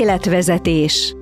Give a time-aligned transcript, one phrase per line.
[0.00, 1.14] Életvezetés.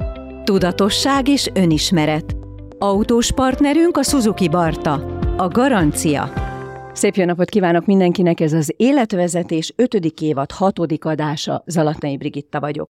[0.44, 2.36] Tudatosság és önismeret.
[2.78, 4.92] Autós partnerünk a Suzuki Barta.
[5.36, 6.32] A garancia.
[6.92, 9.94] Szép jó napot kívánok mindenkinek, ez az Életvezetés 5.
[10.20, 10.78] évad 6.
[11.00, 12.88] adása, Zalatnai Brigitta vagyok.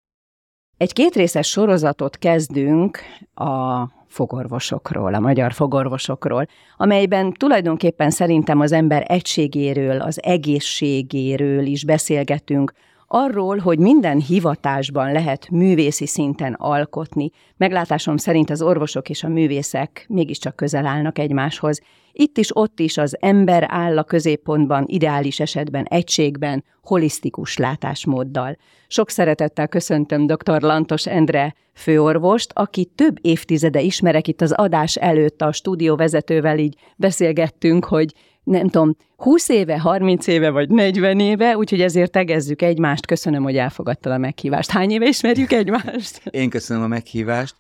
[0.77, 2.99] Egy kétrészes sorozatot kezdünk
[3.35, 6.47] a fogorvosokról, a magyar fogorvosokról,
[6.77, 12.73] amelyben tulajdonképpen szerintem az ember egységéről, az egészségéről is beszélgetünk,
[13.15, 17.31] arról, hogy minden hivatásban lehet művészi szinten alkotni.
[17.57, 21.81] Meglátásom szerint az orvosok és a művészek mégiscsak közel állnak egymáshoz.
[22.13, 28.57] Itt is, ott is az ember áll a középpontban, ideális esetben egységben, holisztikus látásmóddal.
[28.87, 30.63] Sok szeretettel köszöntöm dr.
[30.63, 36.77] Lantos Endre főorvost, aki több évtizede ismerek itt az adás előtt a stúdió vezetővel így
[36.97, 38.13] beszélgettünk, hogy
[38.45, 43.07] nem tudom, 20 éve, 30 éve vagy 40 éve, úgyhogy ezért tegezzük egymást.
[43.07, 44.71] Köszönöm, hogy elfogadtad a meghívást.
[44.71, 46.23] Hány éve ismerjük egymást?
[46.31, 47.57] Én köszönöm a meghívást.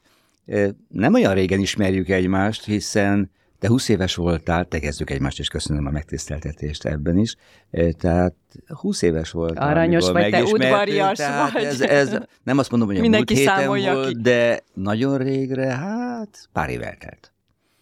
[0.89, 5.91] Nem olyan régen ismerjük egymást, hiszen te 20 éves voltál, tegezzük egymást, és köszönöm a
[5.91, 7.37] megtiszteltetést ebben is.
[7.99, 8.35] Tehát
[8.67, 9.69] 20 éves voltál.
[9.69, 11.65] Aranyos vagy, te udvarias vagy.
[11.65, 14.21] Ez, ez, nem azt mondom, hogy a Mindenki múlt héten volt, ki.
[14.21, 17.33] de nagyon régre, hát pár év eltelt.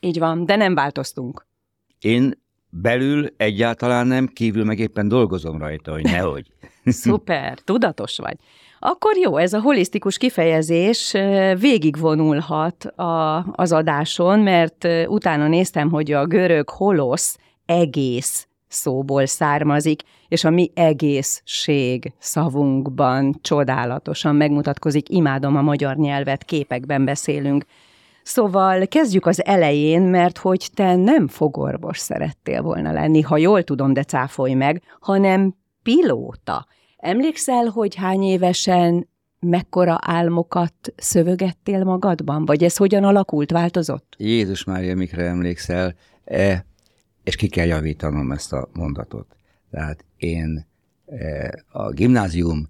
[0.01, 1.47] Így van, de nem változtunk.
[1.99, 2.33] Én
[2.71, 6.47] belül egyáltalán nem, kívül meg éppen dolgozom rajta, hogy nehogy.
[6.85, 8.37] Szuper, tudatos vagy.
[8.79, 11.13] Akkor jó, ez a holisztikus kifejezés
[11.59, 20.45] végigvonulhat a, az adáson, mert utána néztem, hogy a görög holosz egész szóból származik, és
[20.45, 25.09] a mi egészség szavunkban csodálatosan megmutatkozik.
[25.09, 27.65] Imádom a magyar nyelvet, képekben beszélünk.
[28.31, 33.93] Szóval kezdjük az elején, mert hogy te nem fogorvos szerettél volna lenni, ha jól tudom,
[33.93, 36.67] de cáfolj meg, hanem pilóta.
[36.97, 39.09] Emlékszel, hogy hány évesen
[39.41, 42.45] mekkora álmokat szövögettél magadban?
[42.45, 44.15] Vagy ez hogyan alakult, változott?
[44.19, 45.95] Jézus Mária, mikre emlékszel?
[46.25, 46.67] E,
[47.25, 49.27] és ki kell javítanom ezt a mondatot.
[49.71, 50.67] Tehát én
[51.07, 52.69] e, a gimnázium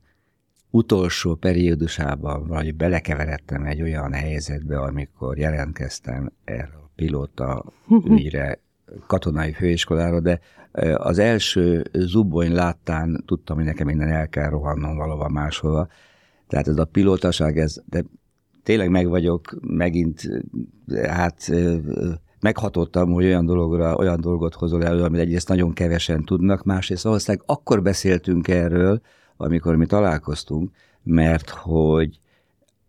[0.71, 7.65] utolsó periódusában vagy belekeveredtem egy olyan helyzetbe, amikor jelentkeztem erre a pilóta
[8.05, 8.59] ügyre,
[9.07, 10.41] katonai főiskolára, de
[10.97, 15.89] az első zubony láttán tudtam, hogy nekem innen el kell rohannom valahova máshova.
[16.49, 18.05] Tehát ez a pilótaság, ez, de
[18.63, 20.29] tényleg meg vagyok, megint,
[21.09, 21.51] hát
[22.41, 27.47] meghatottam, hogy olyan dologra, olyan dolgot hozol elő, amit egyrészt nagyon kevesen tudnak, másrészt valószínűleg
[27.47, 29.01] akkor beszéltünk erről,
[29.41, 30.71] amikor mi találkoztunk,
[31.03, 32.19] mert hogy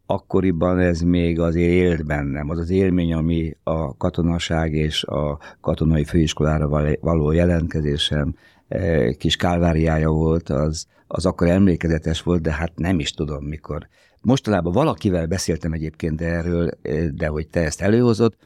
[0.05, 2.49] akkoriban ez még azért élt bennem.
[2.49, 8.35] Az az élmény, ami a katonaság és a katonai főiskolára való jelentkezésem
[8.67, 13.87] eh, kis kálváriája volt, az, az akkor emlékezetes volt, de hát nem is tudom mikor.
[14.21, 18.37] Mostanában valakivel beszéltem egyébként erről, eh, de hogy te ezt előhozott,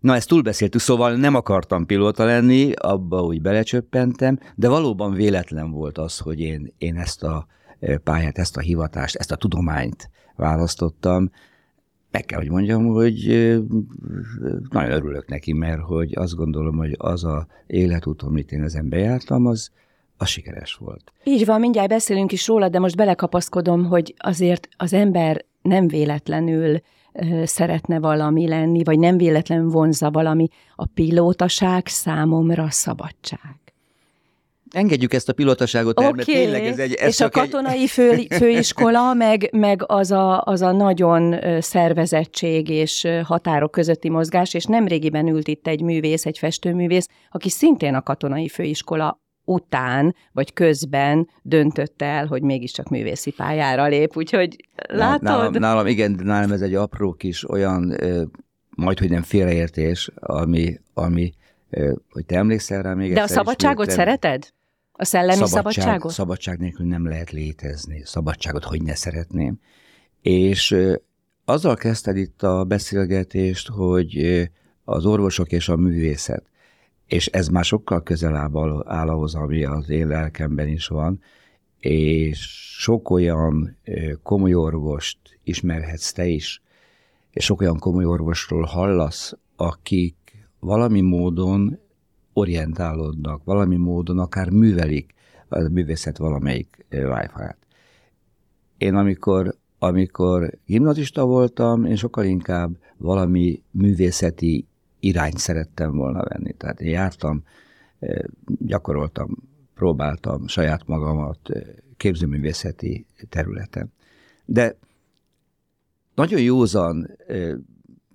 [0.00, 5.98] Na, ezt túlbeszéltük, szóval nem akartam pilóta lenni, abba úgy belecsöppentem, de valóban véletlen volt
[5.98, 7.46] az, hogy én, én ezt a
[8.04, 11.30] pályát, ezt a hivatást, ezt a tudományt választottam.
[12.10, 13.26] Meg kell, hogy mondjam, hogy
[14.70, 19.46] nagyon örülök neki, mert hogy azt gondolom, hogy az a életút, amit én ezen bejártam,
[19.46, 19.70] az,
[20.16, 21.12] az sikeres volt.
[21.24, 26.80] Így van, mindjárt beszélünk is róla, de most belekapaszkodom, hogy azért az ember nem véletlenül
[27.44, 33.58] szeretne valami lenni, vagy nem véletlen vonza valami, a pilótaság számomra szabadság.
[34.70, 36.16] Engedjük ezt a pilotaságot el, okay.
[36.16, 36.94] mert tényleg ez egy...
[36.94, 37.90] Ez és a katonai egy...
[37.90, 44.64] fő, főiskola, meg, meg az, a, az a nagyon szervezettség és határok közötti mozgás, és
[44.64, 51.28] nemrégiben ült itt egy művész, egy festőművész, aki szintén a katonai főiskola után, vagy közben
[51.42, 54.56] döntött el, hogy mégiscsak művészi pályára lép, úgyhogy
[54.88, 55.22] látod?
[55.22, 57.96] Nálam, nálam igen, nálam ez egy apró kis olyan,
[58.76, 61.32] majd hogy nem félreértés, ami, ami
[62.10, 64.52] hogy te emlékszel rá még De a szabadságot szereted?
[64.92, 66.12] A szellemi szabadság, szabadságot?
[66.12, 68.02] Szabadság nélkül nem lehet létezni.
[68.04, 69.58] Szabadságot hogy ne szeretném.
[70.22, 70.76] És
[71.44, 74.42] azzal kezdted itt a beszélgetést, hogy
[74.84, 76.49] az orvosok és a művészet
[77.10, 78.36] és ez már sokkal közel
[78.86, 81.20] áll ahhoz, ami az én lelkemben is van,
[81.78, 82.38] és
[82.78, 83.76] sok olyan
[84.22, 86.62] komoly orvost ismerhetsz te is,
[87.30, 90.16] és sok olyan komoly orvosról hallasz, akik
[90.58, 91.78] valami módon
[92.32, 95.14] orientálódnak, valami módon akár művelik
[95.48, 97.28] a művészet valamelyik wi
[98.78, 104.68] Én amikor, amikor gimnazista voltam, én sokkal inkább valami művészeti
[105.00, 106.52] irányt szerettem volna venni.
[106.52, 107.42] Tehát én jártam,
[108.58, 109.36] gyakoroltam,
[109.74, 111.40] próbáltam saját magamat
[111.96, 113.92] képzőművészeti területen.
[114.44, 114.76] De
[116.14, 117.16] nagyon józan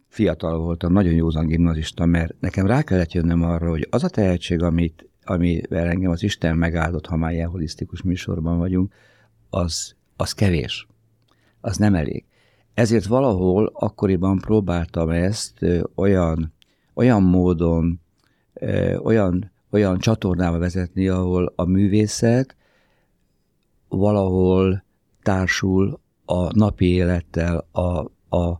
[0.07, 4.61] fiatal voltam, nagyon józan gimnazista, mert nekem rá kellett jönnöm arra, hogy az a tehetség,
[4.61, 8.93] amit, amivel engem az Isten megáldott, ha már ilyen holisztikus műsorban vagyunk,
[9.49, 10.87] az, az kevés.
[11.61, 12.25] Az nem elég.
[12.73, 15.65] Ezért valahol akkoriban próbáltam ezt
[15.95, 16.53] olyan,
[16.95, 17.99] olyan módon,
[19.03, 22.55] olyan, olyan csatornába vezetni, ahol a művészet
[23.87, 24.83] valahol
[25.21, 27.99] társul a napi élettel, a,
[28.37, 28.59] a,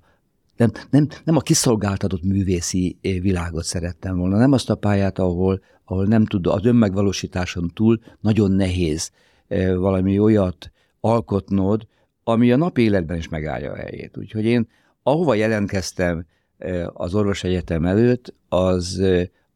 [0.56, 6.06] nem, nem, nem a kiszolgáltatott művészi világot szerettem volna, nem azt a pályát, ahol, ahol
[6.06, 9.12] nem tud, az önmegvalósításon túl nagyon nehéz
[9.78, 11.88] valami olyat alkotnod,
[12.24, 14.18] ami a napi életben is megállja a helyét.
[14.18, 14.68] Úgyhogy én
[15.04, 16.26] ahova jelentkeztem
[16.94, 19.02] az orvosegyetem előtt, az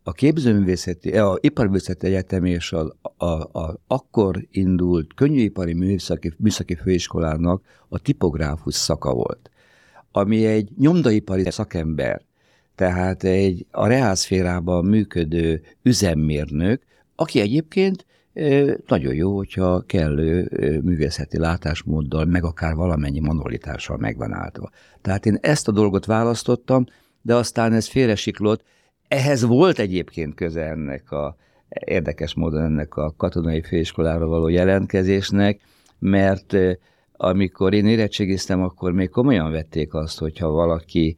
[0.03, 3.25] a képzőművészeti, a iparművészeti egyetem és a, a,
[3.59, 9.49] a, akkor indult könnyűipari műszaki, műszaki főiskolának a tipográfus szaka volt,
[10.11, 12.21] ami egy nyomdaipari szakember,
[12.75, 16.81] tehát egy a reálszférában működő üzemmérnök,
[17.15, 18.05] aki egyébként
[18.87, 20.49] nagyon jó, hogyha kellő
[20.83, 24.69] művészeti látásmóddal, meg akár valamennyi monolitással megvan álltva.
[25.01, 26.85] Tehát én ezt a dolgot választottam,
[27.21, 28.63] de aztán ez félresiklott.
[29.07, 31.35] Ehhez volt egyébként köze ennek a,
[31.69, 35.61] érdekes módon ennek a katonai főiskolára való jelentkezésnek,
[35.99, 36.55] mert
[37.11, 41.17] amikor én érettségiztem, akkor még komolyan vették azt, hogyha valaki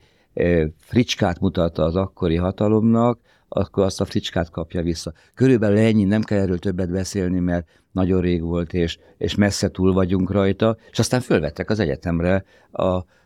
[0.78, 3.20] fricskát mutatta az akkori hatalomnak,
[3.54, 5.14] akkor azt a fricskát kapja vissza.
[5.34, 9.94] Körülbelül ennyi, nem kell erről többet beszélni, mert nagyon rég volt, és, és messze túl
[9.94, 12.84] vagyunk rajta, és aztán fölvettek az egyetemre, a,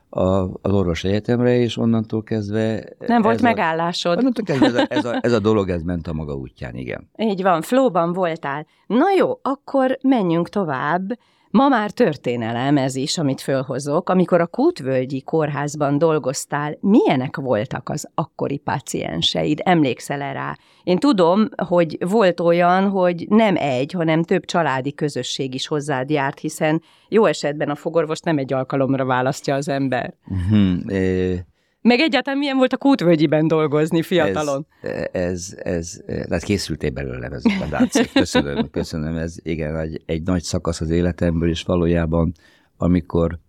[0.10, 2.84] a, az orvos egyetemre, és onnantól kezdve...
[3.08, 4.18] Nem volt megállásod.
[4.18, 7.10] Onnantól kezdve ez a, ez, a, ez a dolog, ez ment a maga útján, igen.
[7.18, 8.66] Így van, flóban voltál.
[8.88, 11.18] Na jó, akkor menjünk tovább.
[11.56, 14.10] Ma már történelem ez is, amit fölhozok.
[14.10, 19.62] Amikor a Kútvölgyi kórházban dolgoztál, milyenek voltak az akkori pacienseid?
[19.64, 20.58] Emlékszel -e rá?
[20.84, 26.40] Én tudom, hogy volt olyan, hogy nem egy, hanem több családi közösség is hozzád járt,
[26.40, 30.14] hiszen jó esetben a fogorvos nem egy alkalomra választja az ember.
[30.28, 31.40] Uh-huh.
[31.88, 34.68] Meg egyáltalán milyen volt a Kútvölgyiben dolgozni fiatalon?
[34.82, 38.12] Ez, ez, ez tehát készültél belőle, ez látszik.
[38.14, 39.18] Köszönöm, köszönöm.
[39.18, 42.32] Ez igen, egy, egy nagy szakasz az életemből, és valójában,
[42.78, 43.40] amikor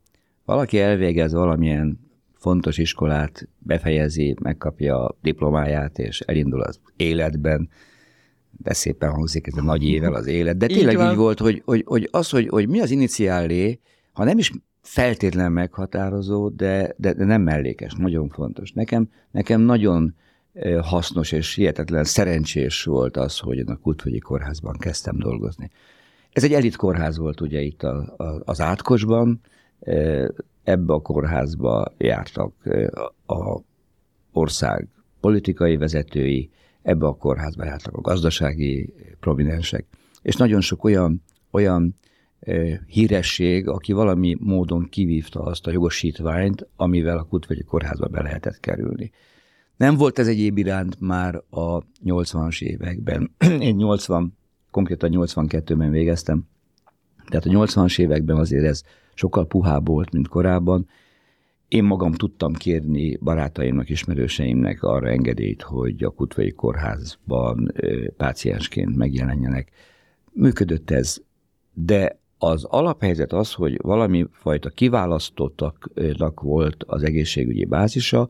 [0.44, 2.00] valaki elvégez valamilyen
[2.34, 7.68] fontos iskolát, befejezi, megkapja a diplomáját, és elindul az életben,
[8.50, 11.62] de szépen hangzik ez a nagy ével az élet, de tényleg így, így volt, hogy,
[11.64, 13.80] hogy, hogy az, hogy, hogy mi az iniciálé,
[14.12, 14.52] ha nem is
[14.86, 18.72] feltétlen meghatározó, de, de, de nem mellékes, nagyon fontos.
[18.72, 20.14] Nekem, nekem nagyon
[20.80, 25.70] hasznos és hihetetlen szerencsés volt az, hogy én a Kultvölgyi Kórházban kezdtem dolgozni.
[26.32, 29.40] Ez egy elit kórház volt ugye itt a, a, az Átkosban,
[30.64, 32.52] ebbe a kórházba jártak
[33.26, 33.60] a
[34.32, 34.88] ország
[35.20, 36.50] politikai vezetői,
[36.82, 39.84] ebbe a kórházba jártak a gazdasági prominensek,
[40.22, 41.94] és nagyon sok olyan, olyan
[42.86, 49.12] híresség, aki valami módon kivívta azt a jogosítványt, amivel a Kutvegyi kórházba be lehetett kerülni.
[49.76, 53.30] Nem volt ez egyéb iránt már a 80-as években.
[53.60, 54.36] Én 80,
[54.70, 56.46] konkrétan 82-ben végeztem,
[57.28, 58.82] tehát a 80-as években azért ez
[59.14, 60.88] sokkal puhább volt, mint korábban.
[61.68, 67.72] Én magam tudtam kérni barátaimnak, ismerőseimnek arra engedélyt, hogy a Kutvai kórházban
[68.16, 69.70] páciensként megjelenjenek.
[70.32, 71.22] Működött ez,
[71.72, 78.28] de az alaphelyzet az, hogy valami fajta kiválasztottaknak volt az egészségügyi bázisa,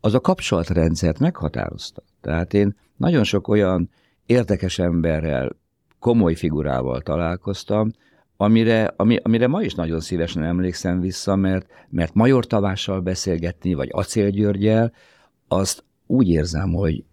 [0.00, 2.02] az a kapcsolatrendszert meghatározta.
[2.20, 3.90] Tehát én nagyon sok olyan
[4.26, 5.56] érdekes emberrel,
[5.98, 7.90] komoly figurával találkoztam,
[8.36, 13.88] amire, ami, amire ma is nagyon szívesen emlékszem vissza, mert, mert Major Tavással beszélgetni, vagy
[13.92, 14.92] Acél Györgyel,
[15.48, 17.04] azt úgy érzem, hogy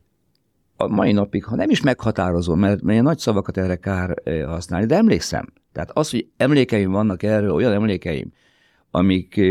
[0.78, 4.96] a mai napig, ha nem is meghatározó, mert, mert nagy szavakat erre kár használni, de
[4.96, 5.54] emlékszem.
[5.80, 8.32] Tehát az, hogy emlékeim vannak erről, olyan emlékeim,
[8.92, 9.42] amik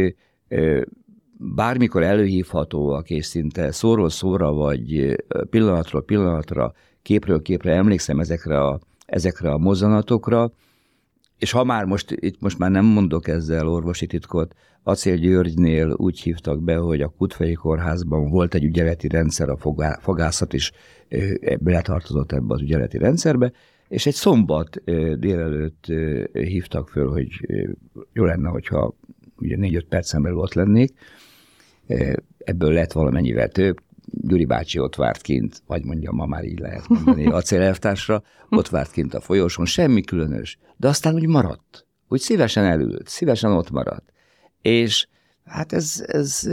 [1.36, 5.16] bármikor előhívhatóak, és szinte szóról szóra, vagy
[5.50, 10.52] pillanatról pillanatra, képről képre emlékszem ezekre a, ezekre a mozzanatokra,
[11.38, 16.20] és ha már most, itt most már nem mondok ezzel orvosi titkot, Acél Györgynél úgy
[16.20, 19.56] hívtak be, hogy a Kutfei Kórházban volt egy ügyeleti rendszer, a
[20.00, 20.72] fogászat is
[21.58, 23.52] beletartozott ebbe az ügyeleti rendszerbe,
[23.88, 24.82] és egy szombat
[25.18, 25.84] délelőtt
[26.32, 27.28] hívtak föl, hogy
[28.12, 28.94] jó lenne, hogyha
[29.36, 30.92] ugye négy-öt percen belül ott lennék.
[32.38, 33.80] Ebből lett valamennyivel több.
[34.10, 38.90] Gyuri bácsi ott várt kint, vagy mondjam, ma már így lehet mondani, acélelvtársra, ott várt
[38.90, 40.58] kint a folyosón, semmi különös.
[40.76, 44.12] De aztán úgy maradt, úgy szívesen elült, szívesen ott maradt.
[44.62, 45.06] És
[45.48, 46.48] Hát ez, ez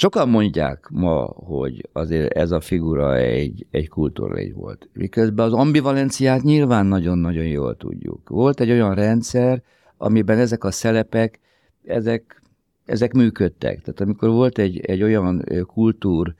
[0.00, 4.88] Sokan mondják ma, hogy azért ez a figura egy, egy kultúrlégy volt.
[4.92, 8.28] Miközben az ambivalenciát nyilván nagyon-nagyon jól tudjuk.
[8.28, 9.62] Volt egy olyan rendszer,
[9.96, 11.40] amiben ezek a szelepek,
[11.84, 12.42] ezek,
[12.84, 13.80] ezek működtek.
[13.80, 16.34] Tehát amikor volt egy, egy olyan kultúr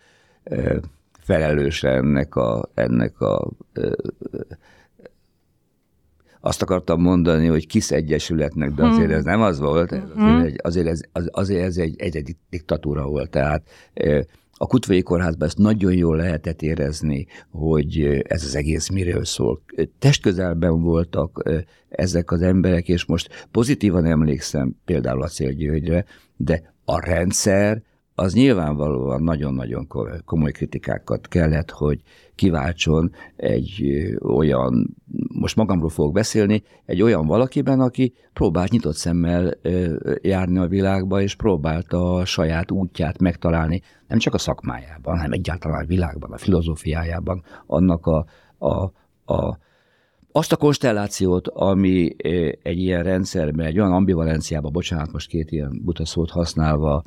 [1.20, 3.50] felelős ennek a, ennek a
[6.40, 9.16] azt akartam mondani, hogy kis egyesületnek, de azért hmm.
[9.16, 10.40] ez nem az volt, ez azért, hmm.
[10.40, 13.30] egy, azért, ez, azért ez egy, egy, egy diktatúra volt.
[13.30, 13.62] Tehát
[14.62, 19.62] a Kutvai Kórházban ezt nagyon jól lehetett érezni, hogy ez az egész miről szól.
[19.98, 21.50] Testközelben voltak
[21.88, 26.04] ezek az emberek, és most pozitívan emlékszem például a Célgyőgyre,
[26.36, 27.82] de a rendszer
[28.14, 29.86] az nyilvánvalóan nagyon-nagyon
[30.24, 32.00] komoly kritikákat kellett, hogy
[32.34, 33.84] kiváltson egy
[34.22, 34.96] olyan,
[35.40, 39.54] most magamról fogok beszélni, egy olyan valakiben, aki próbált nyitott szemmel
[40.22, 45.82] járni a világba, és próbálta a saját útját megtalálni, nem csak a szakmájában, hanem egyáltalán
[45.82, 48.26] a világban, a filozófiájában, annak a,
[48.58, 48.92] a,
[49.34, 49.58] a
[50.32, 52.16] azt a konstellációt, ami
[52.62, 57.02] egy ilyen rendszerben, egy olyan ambivalenciában, bocsánat, most két ilyen buta szót használva,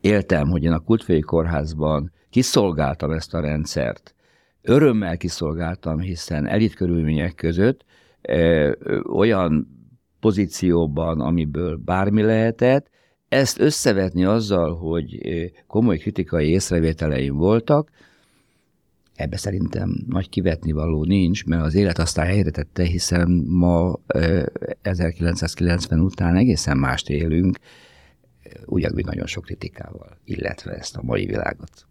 [0.00, 4.13] éltem, hogy én a Kultfői Kórházban kiszolgáltam ezt a rendszert.
[4.66, 7.84] Örömmel kiszolgáltam, hiszen elit körülmények között
[8.22, 8.72] ö,
[9.12, 9.68] olyan
[10.20, 12.90] pozícióban, amiből bármi lehetett,
[13.28, 15.20] ezt összevetni azzal, hogy
[15.66, 17.90] komoly kritikai észrevételeim voltak,
[19.14, 24.00] ebbe szerintem nagy kivetni való nincs, mert az élet aztán helyre tette, hiszen ma
[24.82, 27.58] 1990 után egészen mást élünk,
[28.66, 31.86] ugyanúgy nagyon sok kritikával, illetve ezt a mai világot.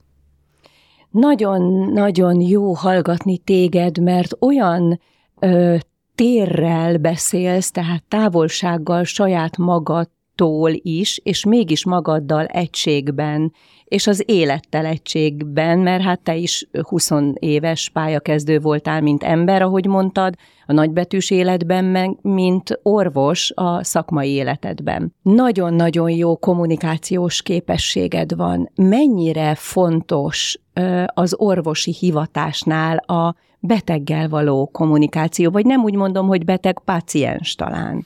[1.13, 4.99] Nagyon-nagyon jó hallgatni téged, mert olyan
[5.39, 5.75] ö,
[6.15, 13.51] térrel beszélsz, tehát távolsággal saját magadtól is, és mégis magaddal egységben
[13.93, 19.85] és az élettel egységben, mert hát te is 20 éves pályakezdő voltál, mint ember, ahogy
[19.85, 25.13] mondtad, a nagybetűs életben, meg mint orvos a szakmai életedben.
[25.21, 28.69] Nagyon-nagyon jó kommunikációs képességed van.
[28.75, 30.59] Mennyire fontos
[31.05, 38.05] az orvosi hivatásnál a beteggel való kommunikáció, vagy nem úgy mondom, hogy beteg-páciens talán.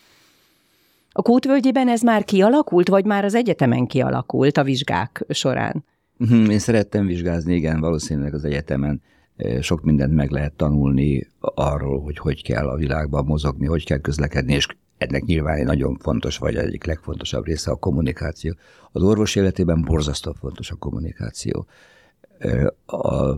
[1.12, 5.84] A kútvölgyében ez már kialakult, vagy már az egyetemen kialakult a vizsgák során?
[6.18, 9.02] Mhm, én szerettem vizsgázni, igen, valószínűleg az egyetemen
[9.62, 14.54] sok mindent meg lehet tanulni arról, hogy hogy kell a világban mozogni, hogy kell közlekedni,
[14.54, 18.56] és ennek nyilván egy nagyon fontos, vagy egyik legfontosabb része a kommunikáció.
[18.92, 21.66] Az orvos életében borzasztó fontos a kommunikáció.
[22.86, 23.36] A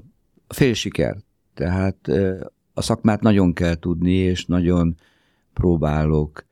[0.48, 1.18] fél siker,
[1.54, 2.40] tehát eh,
[2.74, 4.96] a szakmát nagyon kell tudni, és nagyon
[5.54, 6.46] próbálok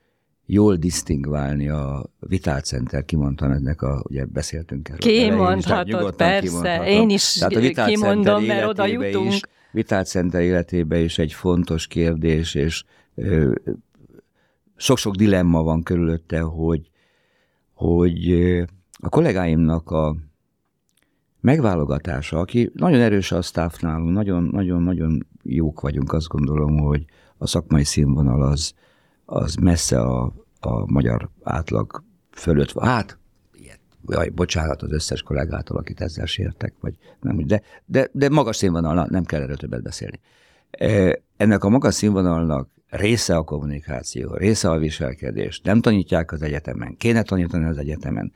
[0.46, 5.00] jól disztingválni a Vital Center, kimondtam ennek a, ugye beszéltünk erről.
[5.00, 9.34] Kimondhatod, persze, én is Tehát a kimondom, mert oda jutunk.
[9.34, 12.84] Is, Vital Center életében is egy fontos kérdés, és
[13.16, 13.56] ö,
[14.76, 16.90] sok-sok dilemma van körülötte, hogy,
[17.74, 18.32] hogy
[19.00, 20.16] a kollégáimnak a
[21.48, 27.06] megválogatása, aki nagyon erős a staff nálunk, nagyon-nagyon-nagyon jók vagyunk, azt gondolom, hogy
[27.38, 28.74] a szakmai színvonal az,
[29.26, 32.86] az messze a, a magyar átlag fölött van.
[32.86, 33.18] Hát,
[33.54, 38.56] ilyet, jaj, bocsánat az összes kollégától, akit ezzel sértek, vagy nem, de, de, de magas
[38.56, 40.20] színvonal, nem kell erről többet beszélni.
[40.72, 45.62] E, ennek a magas színvonalnak része a kommunikáció, része a viselkedés.
[45.64, 48.32] Nem tanítják az egyetemen, kéne tanítani az egyetemen.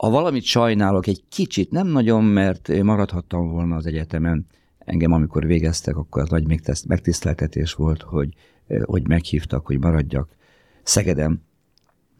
[0.00, 4.46] Ha valamit sajnálok egy kicsit, nem nagyon, mert maradhattam volna az egyetemen,
[4.78, 6.46] engem amikor végeztek, akkor az nagy
[6.86, 8.34] megtiszteltetés volt, hogy
[8.82, 10.36] hogy meghívtak, hogy maradjak
[10.82, 11.40] Szegedem,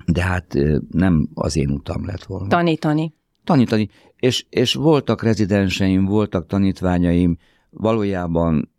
[0.06, 0.58] de hát
[0.90, 2.48] nem az én utam lett volna.
[2.48, 3.14] Tanítani.
[3.44, 3.88] Tanítani.
[4.16, 7.36] És, és voltak rezidenseim, voltak tanítványaim,
[7.70, 8.70] valójában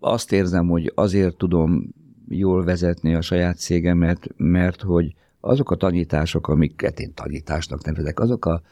[0.00, 1.88] azt érzem, hogy azért tudom
[2.28, 8.44] jól vezetni a saját cégemet, mert hogy azok a tanítások, amiket én tanításnak nevezek, azok
[8.44, 8.62] a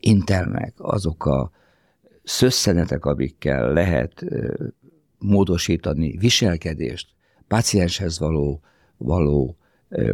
[0.00, 1.50] intelmek, azok a
[2.22, 4.24] szösszenetek, amikkel lehet
[5.18, 7.08] módosítani viselkedést,
[7.48, 8.60] pácienshez való,
[8.96, 9.56] való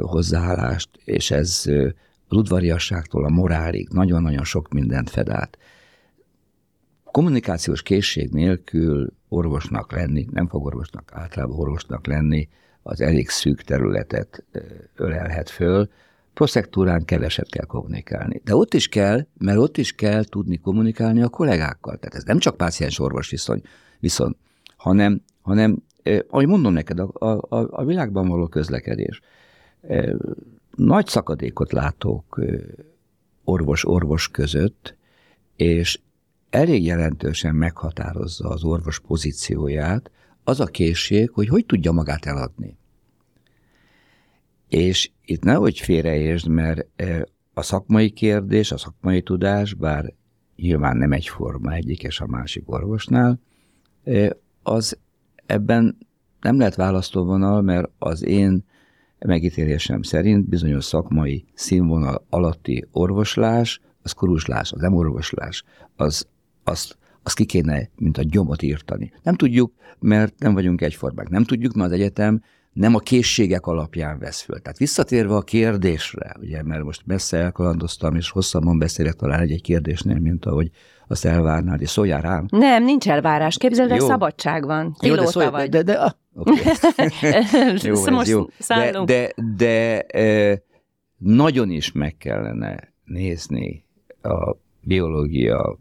[0.01, 1.63] hozzáállást, és ez
[2.29, 5.59] az udvariasságtól a morálig nagyon-nagyon sok mindent fed át.
[7.05, 12.49] Kommunikációs készség nélkül orvosnak lenni, nem fog orvosnak, általában orvosnak lenni,
[12.83, 14.45] az elég szűk területet
[14.95, 15.89] ölelhet föl,
[16.37, 18.41] proszektúrán keveset kell kommunikálni.
[18.45, 21.97] De ott is kell, mert ott is kell tudni kommunikálni a kollégákkal.
[21.97, 23.63] Tehát ez nem csak páciens-orvos viszony,
[24.01, 24.37] viszont,
[24.77, 25.83] hanem, hanem
[26.29, 29.21] ahogy mondom neked, a, a, a világban való közlekedés.
[30.75, 32.41] nagy szakadékot látok
[33.45, 34.97] orvos-orvos között,
[35.57, 36.01] és
[36.51, 40.11] elég jelentősen meghatározza az orvos pozícióját
[40.45, 42.79] az a készség, hogy hogy tudja magát eladni.
[44.69, 46.87] És itt nehogy félreértsd, mert
[47.55, 50.13] a szakmai kérdés, a szakmai tudás, bár
[50.57, 53.41] nyilván nem egyforma egyik és a másik orvosnál,
[54.63, 54.99] az
[55.47, 55.97] ebben
[56.41, 58.65] nem lehet választóvonal, mert az én
[59.19, 65.65] megítélésem szerint bizonyos szakmai színvonal alatti orvoslás, az kuruslás, az nem orvoslás,
[65.97, 66.27] az,
[66.65, 69.13] azt, azt ki kéne, mint a gyomot írtani.
[69.23, 71.29] Nem tudjuk, mert nem vagyunk egyformák.
[71.29, 72.43] Nem tudjuk, mert az egyetem
[72.77, 74.59] nem a készségek alapján vesz föl.
[74.61, 80.19] Tehát visszatérve a kérdésre, ugye, mert most messze elkalandoztam, és hosszabban beszélek talán egy-egy kérdésnél,
[80.19, 80.71] mint ahogy
[81.09, 82.47] azt elvárnád, és szóljál rám.
[82.51, 83.57] Nem, nincs elvárás.
[83.57, 84.97] Képzeld, hogy szabadság van.
[84.99, 85.69] Pilóta jó, de szólj, vagy.
[85.69, 86.57] De, de, de, ah, okay.
[87.89, 88.45] jó, szóval ez jó.
[88.69, 90.63] De, de, de
[91.19, 93.85] nagyon is meg kellene nézni
[94.23, 95.79] a biológia,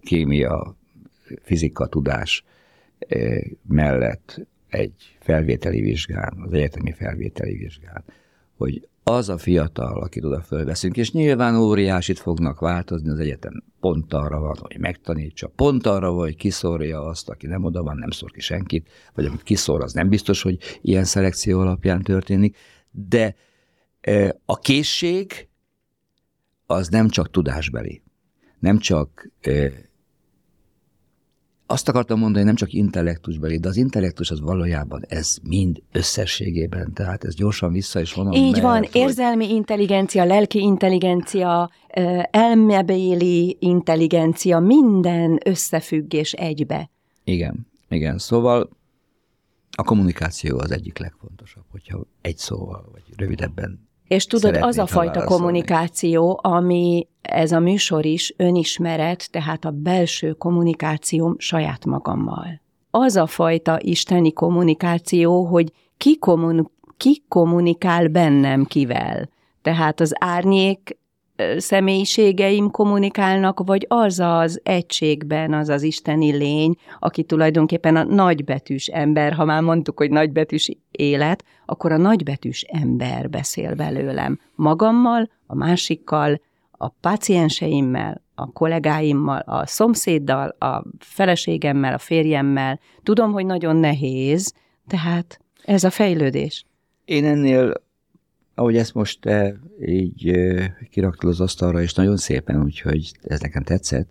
[0.00, 0.76] kémia,
[1.42, 2.44] fizika tudás
[3.68, 8.04] mellett egy felvételi vizsgán, az egyetemi felvételi vizsgán,
[8.56, 14.12] hogy az a fiatal, akit oda fölveszünk, és nyilván óriásit fognak változni, az egyetem pont
[14.12, 18.10] arra van, hogy megtanítsa, pont arra van, hogy kiszórja azt, aki nem oda van, nem
[18.10, 22.56] szór ki senkit, vagy amit kiszór, az nem biztos, hogy ilyen szelekció alapján történik,
[22.90, 23.34] de
[24.00, 25.48] e, a készség
[26.66, 28.02] az nem csak tudásbeli,
[28.58, 29.70] nem csak e,
[31.70, 37.24] azt akartam mondani, nem csak intellektusbeli, de az intellektus az valójában ez mind összességében, tehát
[37.24, 38.32] ez gyorsan vissza is vonom.
[38.32, 38.90] Így mert, van, hogy...
[38.92, 41.70] érzelmi intelligencia, lelki intelligencia,
[42.30, 46.90] elmebéli intelligencia, minden összefüggés egybe.
[47.24, 48.18] Igen, igen.
[48.18, 48.70] Szóval
[49.76, 55.24] a kommunikáció az egyik legfontosabb, hogyha egy szóval, vagy rövidebben és tudod, az a fajta
[55.24, 62.60] kommunikáció, ami ez a műsor is önismeret, tehát a belső kommunikációm saját magammal.
[62.90, 69.28] Az a fajta isteni kommunikáció, hogy ki, kommun- ki kommunikál bennem kivel.
[69.62, 70.98] Tehát az árnyék
[71.56, 79.32] személyiségeim kommunikálnak, vagy az az egységben, az az isteni lény, aki tulajdonképpen a nagybetűs ember,
[79.32, 84.38] ha már mondtuk, hogy nagybetűs élet, akkor a nagybetűs ember beszél belőlem.
[84.54, 92.80] Magammal, a másikkal, a pácienseimmel, a kollégáimmal, a szomszéddal, a feleségemmel, a férjemmel.
[93.02, 94.54] Tudom, hogy nagyon nehéz,
[94.86, 96.64] tehát ez a fejlődés.
[97.04, 97.72] Én ennél
[98.60, 100.32] ahogy ezt most te így
[100.90, 104.10] kiraktad az asztalra, és nagyon szépen, úgyhogy ez nekem tetszett,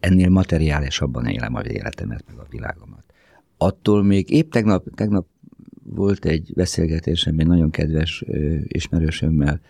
[0.00, 3.04] ennél materiálisabban élem az életemet, meg a világomat.
[3.56, 5.26] Attól még épp tegnap, tegnap
[5.82, 8.24] volt egy beszélgetésem egy nagyon kedves
[8.62, 9.60] ismerősömmel,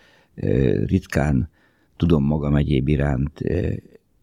[0.85, 1.49] ritkán
[1.97, 3.39] tudom magam egyéb iránt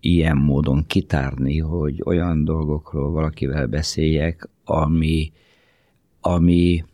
[0.00, 5.32] ilyen módon kitárni, hogy olyan dolgokról valakivel beszéljek, ami,
[6.20, 6.84] ami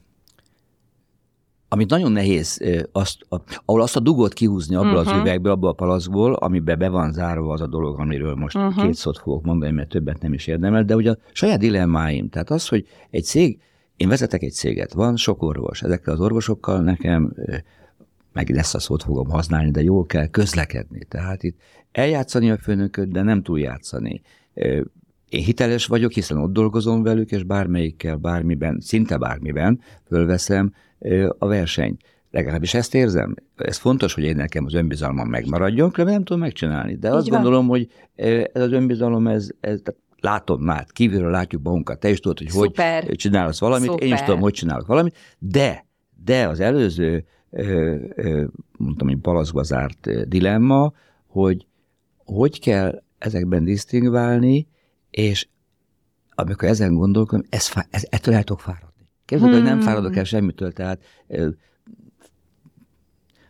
[1.74, 2.60] amit nagyon nehéz,
[2.92, 5.06] azt, a, ahol azt a dugót kihúzni abból uh-huh.
[5.06, 5.20] az mhm.
[5.20, 8.84] üvegből, abból a palacból, amiben be van zárva az a dolog, amiről most uh-huh.
[8.84, 12.50] két szót fogok mondani, mert többet nem is érdemel, de ugye a saját dilemmáim, tehát
[12.50, 13.58] az, hogy egy cég,
[13.96, 17.34] én vezetek egy céget, van sok orvos, ezekkel az orvosokkal nekem
[18.32, 21.04] meg lesz a szót fogom használni, de jól kell közlekedni.
[21.04, 21.56] Tehát itt
[21.92, 24.22] eljátszani a főnököt, de nem túljátszani.
[25.28, 30.72] Én hiteles vagyok, hiszen ott dolgozom velük, és bármelyikkel, bármiben, szinte bármiben fölveszem
[31.38, 32.02] a versenyt.
[32.30, 33.35] Legalábbis ezt érzem.
[33.57, 36.96] Ez fontos, hogy én nekem az önbizalmam megmaradjon, különben nem tudom megcsinálni.
[36.96, 37.37] De Így azt van.
[37.42, 39.80] gondolom, hogy ez az önbizalom, ez, ez
[40.20, 43.04] látom már, kívülről látjuk magunkat, te is tudod, hogy Szuper.
[43.04, 44.07] hogy csinálsz valamit, Szuper.
[44.07, 45.87] én is tudom, hogy csinálok valamit, de,
[46.24, 47.24] de az előző,
[48.78, 50.92] mondtam, hogy palacba zárt dilemma,
[51.26, 51.66] hogy
[52.24, 54.68] hogy kell ezekben disztingválni,
[55.11, 55.48] és
[56.35, 58.93] amikor ezen gondolkodom, ez, ez, ettől el tudok fáradni.
[59.24, 59.60] Képzeld, hmm.
[59.60, 59.87] hogy nem hmm.
[59.87, 61.00] fáradok el semmitől, tehát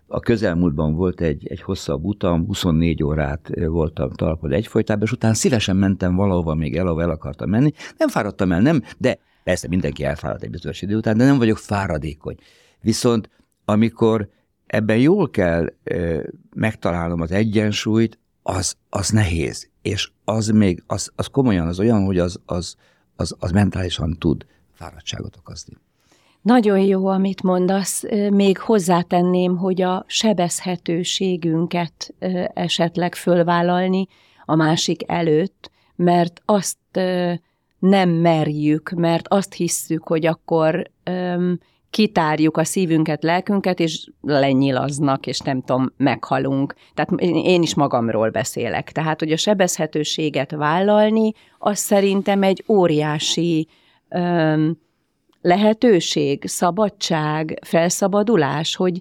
[0.06, 5.76] a közelmúltban volt egy, egy hosszabb utam, 24 órát voltam talpod egyfolytában, és utána szívesen
[5.76, 7.72] mentem valahova még el, ahol el akartam menni.
[7.98, 11.58] Nem fáradtam el, nem, de persze mindenki elfárad egy bizonyos idő után, de nem vagyok
[11.58, 12.36] fáradékony.
[12.80, 13.30] Viszont
[13.64, 14.28] amikor
[14.66, 16.22] ebben jól kell e,
[16.54, 19.68] megtalálnom az egyensúlyt, az, az nehéz.
[19.82, 22.76] És az még, az, az komolyan, az olyan, hogy az, az,
[23.16, 24.46] az, az mentálisan tud
[24.84, 25.76] fáradtságot okozni.
[26.42, 28.04] Nagyon jó, amit mondasz.
[28.30, 32.14] Még hozzátenném, hogy a sebezhetőségünket
[32.54, 34.06] esetleg fölvállalni
[34.44, 36.78] a másik előtt, mert azt
[37.78, 40.90] nem merjük, mert azt hisszük, hogy akkor
[41.90, 46.74] kitárjuk a szívünket, lelkünket, és lenyilaznak, és nem tudom, meghalunk.
[46.94, 48.92] Tehát én is magamról beszélek.
[48.92, 53.68] Tehát, hogy a sebezhetőséget vállalni, az szerintem egy óriási
[55.40, 59.00] lehetőség, szabadság, felszabadulás, hogy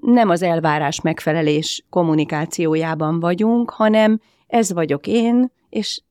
[0.00, 6.02] nem az elvárás megfelelés kommunikációjában vagyunk, hanem ez vagyok én, és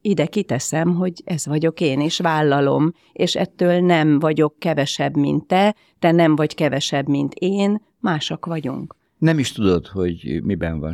[0.00, 5.74] ide kiteszem, hogy ez vagyok én, és vállalom, és ettől nem vagyok kevesebb, mint te,
[5.98, 8.96] te nem vagy kevesebb, mint én, másak vagyunk.
[9.18, 10.92] Nem is tudod, hogy miben, van,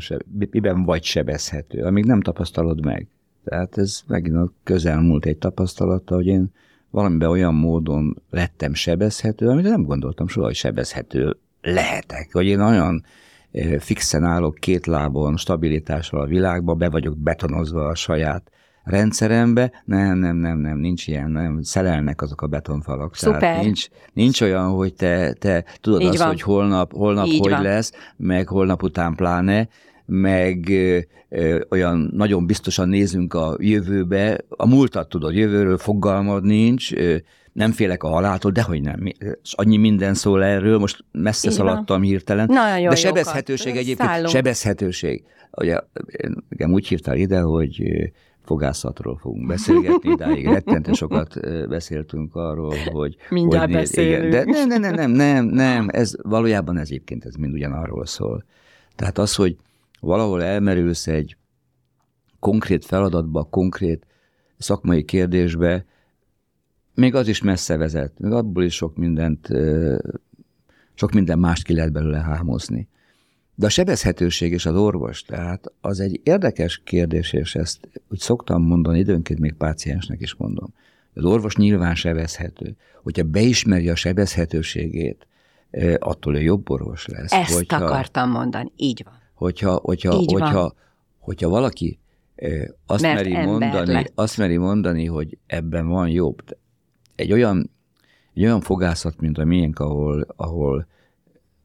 [0.50, 3.08] miben vagy sebezhető, amíg nem tapasztalod meg.
[3.44, 6.50] Tehát ez megint a közelmúlt egy tapasztalata, hogy én
[6.90, 13.04] valamiben olyan módon lettem sebezhető, amit nem gondoltam soha, hogy sebezhető lehetek, hogy én olyan
[13.78, 18.50] fixen állok két lábon, stabilitással a világba, be vagyok betonozva a saját
[18.84, 23.16] rendszerembe, nem, nem, nem, nem, nincs ilyen, nem, szelelnek azok a betonfalak.
[23.16, 23.40] Szuper.
[23.40, 26.26] Tehát nincs, nincs olyan, hogy te, te tudod Így azt, van.
[26.28, 27.62] hogy holnap, holnap hogy van.
[27.62, 29.68] lesz, meg holnap után pláne,
[30.06, 30.72] meg
[31.70, 36.90] olyan nagyon biztosan nézünk a jövőbe, a múltat tudod, jövőről fogalmad nincs,
[37.52, 39.02] nem félek a haláltól, de hogy nem.
[39.52, 41.58] Annyi minden szól erről, most messze Igen.
[41.58, 42.46] szaladtam hirtelen.
[42.50, 44.28] Nagyon de sebezhetőség egyébként, Szállunk.
[44.28, 45.24] sebezhetőség.
[45.50, 45.78] Ugye,
[46.48, 47.82] igen, úgy hívtál ide, hogy
[48.44, 53.16] fogászatról fogunk beszélgetni, idáig rettentő sokat beszéltünk arról, hogy...
[53.28, 54.32] Mindjárt hogy, beszélünk.
[54.32, 58.44] Igen, de nem, nem, nem, nem, nem, ez valójában ez egyébként ez mind ugyanarról szól.
[58.96, 59.56] Tehát az, hogy
[60.02, 61.36] valahol elmerülsz egy
[62.38, 64.06] konkrét feladatba, konkrét
[64.58, 65.84] szakmai kérdésbe,
[66.94, 69.48] még az is messze vezet, még abból is sok mindent,
[70.94, 72.88] sok minden mást ki lehet belőle hámozni.
[73.54, 78.62] De a sebezhetőség és az orvos, tehát az egy érdekes kérdés, és ezt úgy szoktam
[78.62, 80.74] mondani, időnként még páciensnek is mondom.
[81.14, 82.76] Az orvos nyilván sebezhető.
[83.02, 85.26] Hogyha beismeri a sebezhetőségét,
[85.98, 87.32] attól ő jobb orvos lesz.
[87.32, 89.20] Ezt hogyha, akartam mondani, így van.
[89.42, 90.74] Hogyha, hogyha, így hogyha, van.
[91.18, 91.98] hogyha valaki
[92.86, 96.42] azt meri, mondani, azt meri mondani, hogy ebben van jobb.
[97.14, 97.70] Egy olyan,
[98.34, 100.86] egy olyan fogászat, mint a miénk, ahol, ahol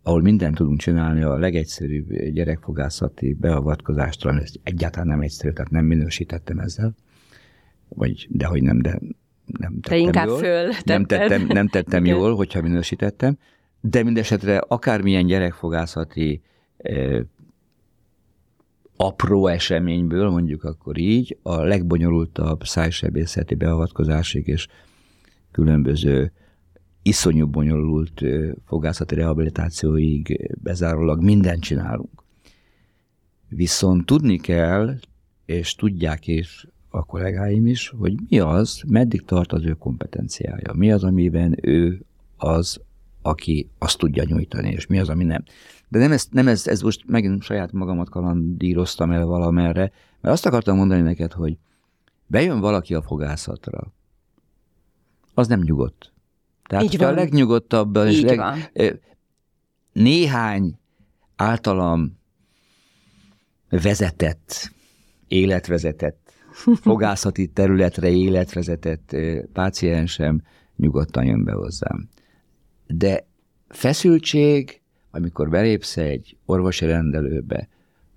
[0.04, 6.60] ahol mindent tudunk csinálni, a legegyszerűbb gyerekfogászati beavatkozásra, ez egyáltalán nem egyszerű, tehát nem minősítettem
[6.60, 6.96] ezzel,
[7.88, 9.00] vagy dehogy nem, de
[9.46, 10.38] nem tettem Te inkább jól.
[10.38, 13.38] föl nem tettem, nem tettem jól, hogyha minősítettem,
[13.82, 16.42] de mindesetre akármilyen gyerekfogászati
[18.98, 24.68] apró eseményből, mondjuk akkor így, a legbonyolultabb szájsebészeti beavatkozásig és
[25.52, 26.32] különböző
[27.02, 28.22] iszonyú bonyolult
[28.66, 32.24] fogászati rehabilitációig bezárólag mindent csinálunk.
[33.50, 34.96] Viszont tudni kell,
[35.46, 40.92] és tudják is a kollégáim is, hogy mi az, meddig tart az ő kompetenciája, mi
[40.92, 42.02] az, amiben ő
[42.38, 42.82] az,
[43.22, 45.44] aki azt tudja nyújtani, és mi az, ami nem.
[45.88, 50.46] De nem ez, nem ez, ez most megint saját magamat kalandíroztam el valamerre, mert azt
[50.46, 51.58] akartam mondani neked, hogy
[52.28, 53.94] bejön valaki a fogászatra,
[55.34, 56.12] az nem nyugodt.
[56.64, 57.08] Tehát Így van.
[57.08, 58.60] a legnyugodtabban és leg, van.
[59.94, 60.80] néhány
[61.36, 62.18] általam
[63.70, 64.72] vezetett,
[65.28, 66.32] életvezetett,
[66.82, 69.16] fogászati területre életvezetett
[69.54, 70.42] páciensem
[70.76, 72.10] nyugodtan jön be hozzám.
[72.88, 73.26] De
[73.68, 74.82] feszültség,
[75.18, 77.68] amikor belépsz egy orvosi rendelőbe,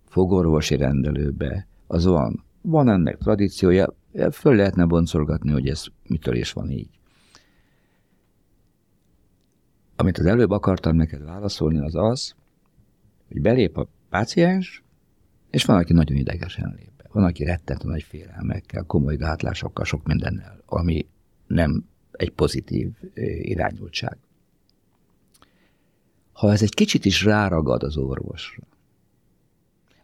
[0.08, 2.44] fogorvosi rendelőbe, az van.
[2.60, 3.94] Van ennek tradíciója,
[4.32, 6.90] föl lehetne boncolgatni, hogy ez mitől is van így.
[9.96, 12.34] Amit az előbb akartam neked válaszolni, az az,
[13.28, 14.82] hogy belép a páciens,
[15.50, 17.04] és van, aki nagyon idegesen lép be.
[17.12, 21.06] Van, aki rettent nagy félelmekkel, komoly gátlásokkal, sok mindennel, ami
[21.46, 22.90] nem egy pozitív
[23.40, 24.18] irányultság.
[26.40, 28.62] Ha ez egy kicsit is ráragad az orvosra,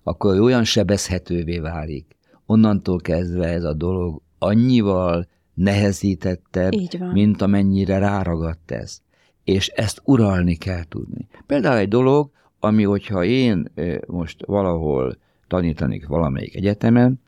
[0.02, 2.16] akkor olyan sebezhetővé válik.
[2.46, 6.72] Onnantól kezdve ez a dolog annyival nehezítettebb,
[7.12, 9.00] mint amennyire ráragadt ez
[9.44, 11.28] és ezt uralni kell tudni.
[11.46, 13.72] Például egy dolog, ami, hogyha én
[14.06, 15.16] most valahol
[15.48, 17.20] tanítanék valamelyik egyetemen,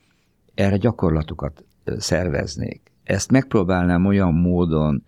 [0.55, 2.93] erre gyakorlatokat szerveznék.
[3.05, 5.05] Ezt megpróbálnám olyan módon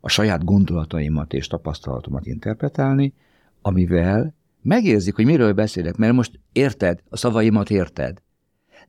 [0.00, 3.14] a saját gondolataimat és tapasztalatomat interpretálni,
[3.66, 8.22] amivel megérzik, hogy miről beszélek, mert most érted, a szavaimat érted.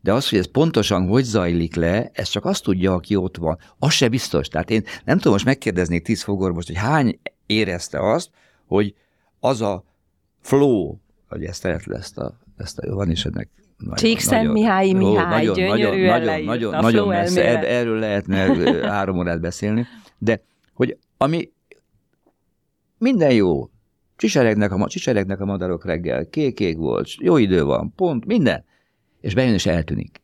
[0.01, 3.57] De az, hogy ez pontosan hogy zajlik le, ez csak azt tudja, aki ott van.
[3.79, 4.47] Az se biztos.
[4.47, 8.29] Tehát én nem tudom most megkérdezni tíz fogorvost, hogy hány érezte azt,
[8.65, 8.95] hogy
[9.39, 9.83] az a
[10.41, 10.95] flow,
[11.27, 13.49] hogy ezt lehet ezt a, ezt a van is ennek
[13.93, 18.38] Csíkszent Mihály Mihály, nagyon, nagyon, nagyon, nagyon, nagyon messze, er, erről lehetne
[18.89, 19.85] három órát beszélni,
[20.17, 20.41] de
[20.73, 21.51] hogy ami
[22.97, 23.69] minden jó.
[24.15, 28.63] Csiseregnek a, csiseregnek a madarok reggel, kék volt, jó idő van, pont, minden.
[29.21, 30.21] És bejön és eltűnik.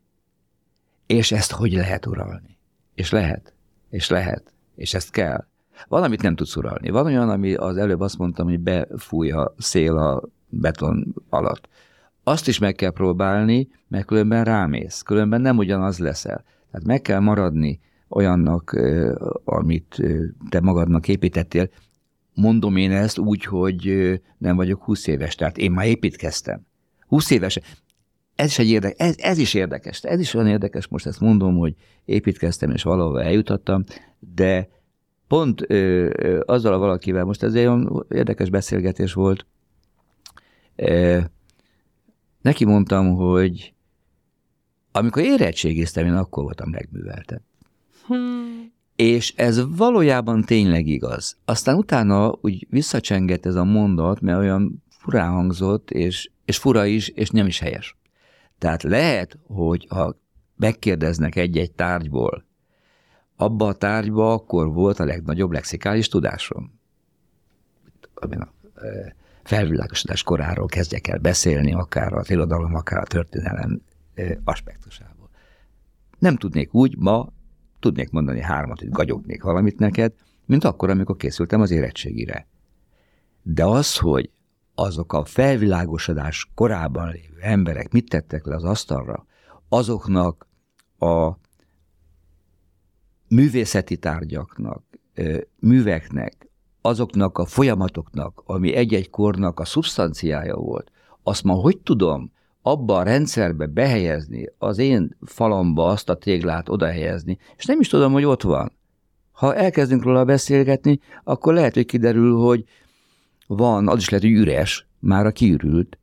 [1.06, 2.58] És ezt hogy lehet uralni?
[2.96, 3.54] És lehet,
[3.90, 5.46] és lehet, és ezt kell.
[5.88, 6.90] Valamit nem tudsz uralni.
[6.90, 11.70] Van olyan, ami az előbb azt mondtam, hogy befúj a szél a beton alatt.
[12.24, 16.44] Azt is meg kell próbálni, mert különben rámész, különben nem ugyanaz leszel.
[16.72, 18.78] Tehát meg kell maradni olyannak,
[19.44, 20.04] amit
[20.50, 21.70] te magadnak építettél.
[22.34, 23.94] Mondom én ezt úgy, hogy
[24.38, 26.62] nem vagyok 20 éves, tehát én már építkeztem.
[27.08, 27.60] 20 éves,
[28.36, 31.58] ez is, egy érdekes, ez, ez is érdekes, ez is olyan érdekes, most ezt mondom,
[31.58, 33.84] hogy építkeztem és valahol eljutottam,
[34.20, 34.70] de
[35.28, 39.46] pont ö, ö, azzal a valakivel, most ez egy olyan érdekes beszélgetés volt,
[40.76, 41.20] ö,
[42.42, 43.74] neki mondtam, hogy
[44.92, 47.42] amikor érettségiztem, én akkor voltam legműveltebb.
[48.08, 48.72] Hmm.
[49.02, 51.38] És ez valójában tényleg igaz.
[51.46, 57.08] Aztán utána úgy visszacsengett ez a mondat, mert olyan furán hangzott, és, és fura is,
[57.08, 57.98] és nem is helyes.
[58.58, 60.20] Tehát lehet, hogy ha
[60.56, 62.46] megkérdeznek egy-egy tárgyból,
[63.36, 66.80] abba a tárgyba akkor volt a legnagyobb lexikális tudásom.
[68.14, 68.54] Amin a
[69.44, 73.82] felvilágosodás koráról kezdjek el beszélni, akár az irodalom, akár a történelem
[74.44, 75.30] aspektusából.
[76.20, 77.30] Nem tudnék úgy, ma
[77.82, 80.14] tudnék mondani hármat, hogy gagyognék valamit neked,
[80.46, 82.48] mint akkor, amikor készültem az érettségire.
[83.44, 84.30] De az, hogy
[84.76, 89.26] azok a felvilágosodás korában lévő emberek mit tettek le az asztalra,
[89.70, 90.48] azoknak
[91.00, 91.32] a
[93.28, 94.84] művészeti tárgyaknak,
[95.60, 96.50] műveknek,
[96.82, 100.92] azoknak a folyamatoknak, ami egy-egy kornak a szubstanciája volt,
[101.24, 106.86] azt ma hogy tudom abba a rendszerbe behelyezni, az én falamba azt a téglát oda
[106.86, 108.72] helyezni, és nem is tudom, hogy ott van.
[109.32, 112.64] Ha elkezdünk róla beszélgetni, akkor lehet, hogy kiderül, hogy
[113.48, 115.98] van, az is lehet, hogy üres, már a kiürült,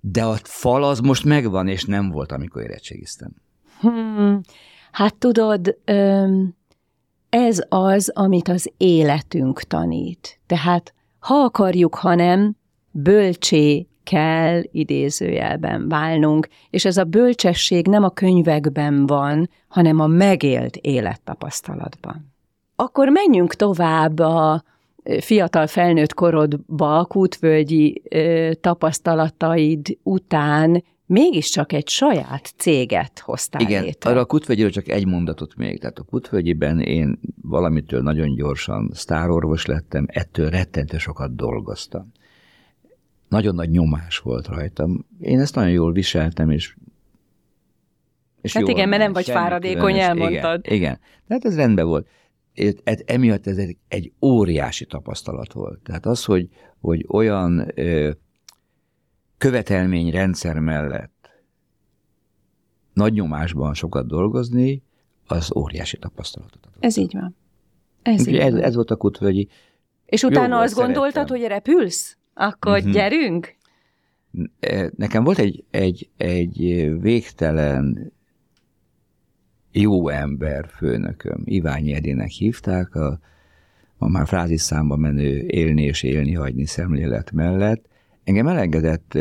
[0.00, 3.34] de a fal az most megvan, és nem volt, amikor érettségiztem.
[3.80, 4.40] Hmm,
[4.92, 5.78] hát tudod,
[7.28, 10.40] ez az, amit az életünk tanít.
[10.46, 12.56] Tehát ha akarjuk, ha nem,
[12.90, 20.76] bölcsé kell idézőjelben válnunk, és ez a bölcsesség nem a könyvekben van, hanem a megélt
[20.76, 22.32] élettapasztalatban.
[22.76, 24.62] Akkor menjünk tovább a
[25.20, 28.02] fiatal felnőtt korodba, kútvölgyi
[28.60, 34.10] tapasztalataid után mégiscsak egy saját céget hoztál Igen, létre.
[34.10, 35.80] arra a kutvölgyiről csak egy mondatot még.
[35.80, 42.12] Tehát a kutvölgyiben én valamitől nagyon gyorsan sztárorvos lettem, ettől rettentő sokat dolgoztam.
[43.30, 45.06] Nagyon nagy nyomás volt rajtam.
[45.20, 46.74] Én ezt nagyon jól viseltem, és
[48.40, 50.60] és hát igen, mert nem vagy fáradékony, elmondtad.
[50.64, 50.98] Igen, igen.
[51.28, 52.08] Tehát ez rendben volt.
[52.84, 55.80] Ez, emiatt ez egy, egy óriási tapasztalat volt.
[55.82, 56.48] Tehát az, hogy,
[56.80, 58.10] hogy olyan ö,
[59.38, 61.30] követelményrendszer mellett
[62.92, 64.82] nagy nyomásban sokat dolgozni,
[65.26, 66.84] az óriási tapasztalatot adott.
[66.84, 67.36] Ez így van.
[68.02, 68.62] Ez, így ez, van.
[68.62, 69.48] ez volt a kutvölgyi.
[70.06, 70.94] És utána azt szerettem.
[70.94, 72.18] gondoltad, hogy repülsz?
[72.40, 72.92] Akkor uh-huh.
[72.92, 73.56] gyerünk?
[74.60, 76.58] E, nekem volt egy, egy, egy
[77.00, 78.12] végtelen
[79.72, 83.18] jó ember főnököm, Iványi Edének hívták, a,
[83.98, 87.88] a már fráziszámba menő élni és élni hagyni szemlélet mellett,
[88.24, 89.14] Engem elengedett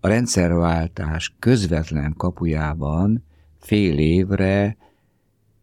[0.00, 3.24] a rendszerváltás közvetlen kapujában
[3.60, 4.76] fél évre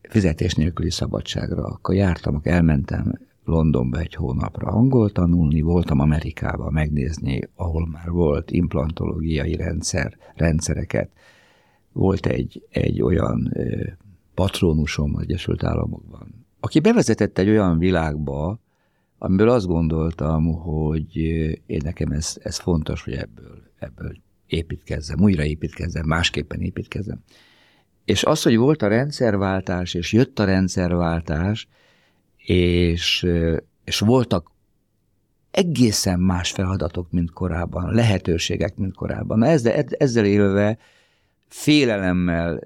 [0.02, 1.64] fizetés nélküli szabadságra.
[1.64, 8.52] Akkor jártam, akkor elmentem Londonba egy hónapra angol tanulni, voltam Amerikába megnézni, ahol már volt
[8.52, 11.10] implantológiai rendszer, rendszereket.
[11.92, 13.54] Volt egy, egy olyan
[14.34, 18.60] patronusom az Egyesült Államokban, aki bevezetett egy olyan világba,
[19.18, 21.18] amiből azt gondoltam, hogy
[21.66, 27.20] én nekem ez, ez fontos, hogy ebből, ebből építkezzem, újra építkezzem, másképpen építkezzem.
[28.06, 31.68] És az, hogy volt a rendszerváltás, és jött a rendszerváltás,
[32.46, 33.28] és,
[33.84, 34.52] és voltak
[35.52, 39.44] egészen más feladatok, mint korábban, lehetőségek, mint korábban.
[39.44, 40.78] Ezzel, ezzel élve
[41.48, 42.60] félelemmel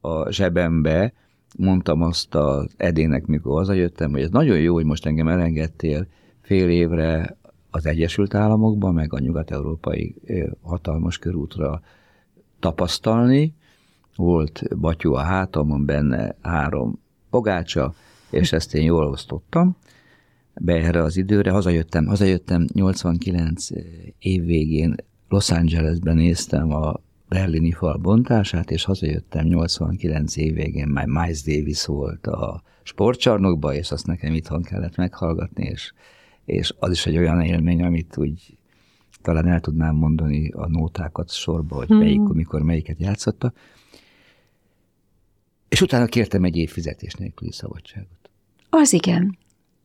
[0.00, 1.12] a zsebembe,
[1.58, 6.06] mondtam azt az edének, mikor hazajöttem, hogy ez nagyon jó, hogy most engem elengedtél
[6.40, 7.36] fél évre
[7.70, 10.14] az Egyesült Államokba, meg a nyugat-európai
[10.62, 11.82] hatalmas körútra
[12.60, 13.54] tapasztalni.
[14.16, 17.94] Volt batyú a hátamon, benne három pogácsa,
[18.32, 19.76] és ezt én jól osztottam
[20.54, 21.50] be erre az időre.
[21.50, 23.66] Hazajöttem, hazajöttem 89
[24.18, 24.94] év végén
[25.28, 31.84] Los Angelesben néztem a berlini fal bontását, és hazajöttem 89 év végén, már Miles Davis
[31.84, 35.92] volt a sportcsarnokba, és azt nekem itthon kellett meghallgatni, és
[36.44, 38.56] és az is egy olyan élmény, amit úgy
[39.22, 42.36] talán el tudnám mondani a nótákat sorba, hogy melyik, hmm.
[42.36, 43.52] mikor melyiket játszotta.
[45.68, 48.21] És utána kértem egy év fizetés nélküli szabadságot.
[48.74, 49.38] Az igen.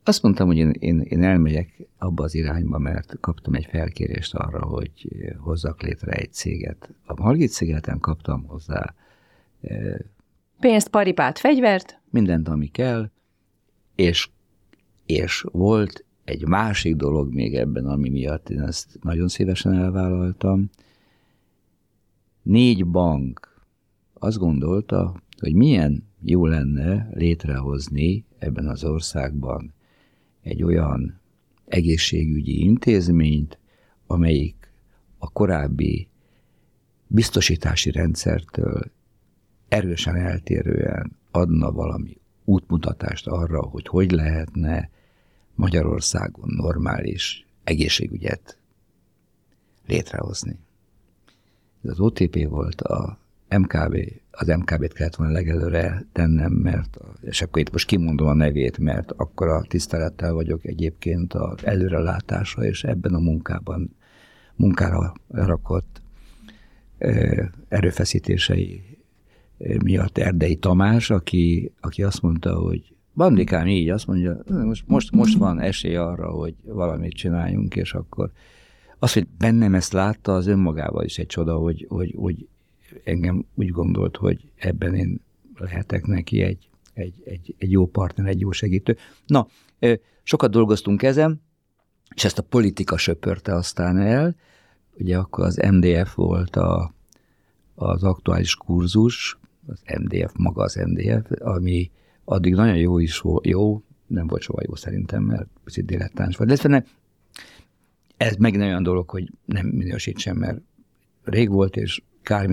[0.04, 4.65] Azt mondtam, hogy én, én, én elmegyek abba az irányba, mert kaptam egy felkérést arra,
[4.65, 6.93] hogy hozzak létre egy céget.
[7.06, 8.93] A Margit szigeten kaptam hozzá
[9.62, 10.02] e,
[10.60, 12.02] pénzt, paripát, fegyvert.
[12.10, 13.10] Mindent, ami kell,
[13.95, 14.30] és,
[15.06, 20.69] és volt egy másik dolog még ebben, ami miatt én ezt nagyon szívesen elvállaltam.
[22.41, 23.62] Négy bank
[24.13, 29.73] azt gondolta, hogy milyen jó lenne létrehozni ebben az országban
[30.41, 31.19] egy olyan
[31.65, 33.60] egészségügyi intézményt,
[34.08, 34.71] amelyik
[35.17, 36.08] a korábbi
[37.08, 38.91] biztosítási rendszertől
[39.67, 44.89] erősen eltérően adna valami útmutatást arra, hogy hogy lehetne
[45.56, 48.58] Magyarországon normális egészségügyet
[49.86, 50.60] létrehozni.
[51.84, 53.97] Ez az OTP volt a MKB,
[54.31, 59.12] az MKB-t kellett volna legelőre tennem, mert, és akkor itt most kimondom a nevét, mert
[59.12, 63.95] akkor a tisztelettel vagyok egyébként az előrelátása, és ebben a munkában,
[64.55, 66.01] munkára rakott
[67.67, 68.97] erőfeszítései
[69.83, 75.38] miatt Erdei Tamás, aki, aki azt mondta, hogy Bandikám így azt mondja, most, most, most
[75.38, 78.31] van esély arra, hogy valamit csináljunk, és akkor
[78.99, 82.47] az, hogy bennem ezt látta, az önmagával is egy csoda, hogy, hogy, hogy
[83.03, 85.21] engem úgy gondolt, hogy ebben én
[85.55, 88.97] lehetek neki egy, egy, egy, egy jó partner, egy jó segítő.
[89.25, 89.47] Na,
[90.23, 91.41] sokat dolgoztunk ezen,
[92.15, 94.36] és ezt a politika söpörte aztán el,
[94.99, 96.93] ugye akkor az MDF volt a,
[97.75, 101.91] az aktuális kurzus, az MDF, maga az MDF, ami
[102.23, 106.49] addig nagyon jó is volt, jó, nem volt soha jó szerintem, mert picit dilettáns volt.
[106.49, 106.86] De
[108.17, 110.62] ez megint olyan dolog, hogy nem minősítsem, mert
[111.23, 112.49] rég volt, és kár.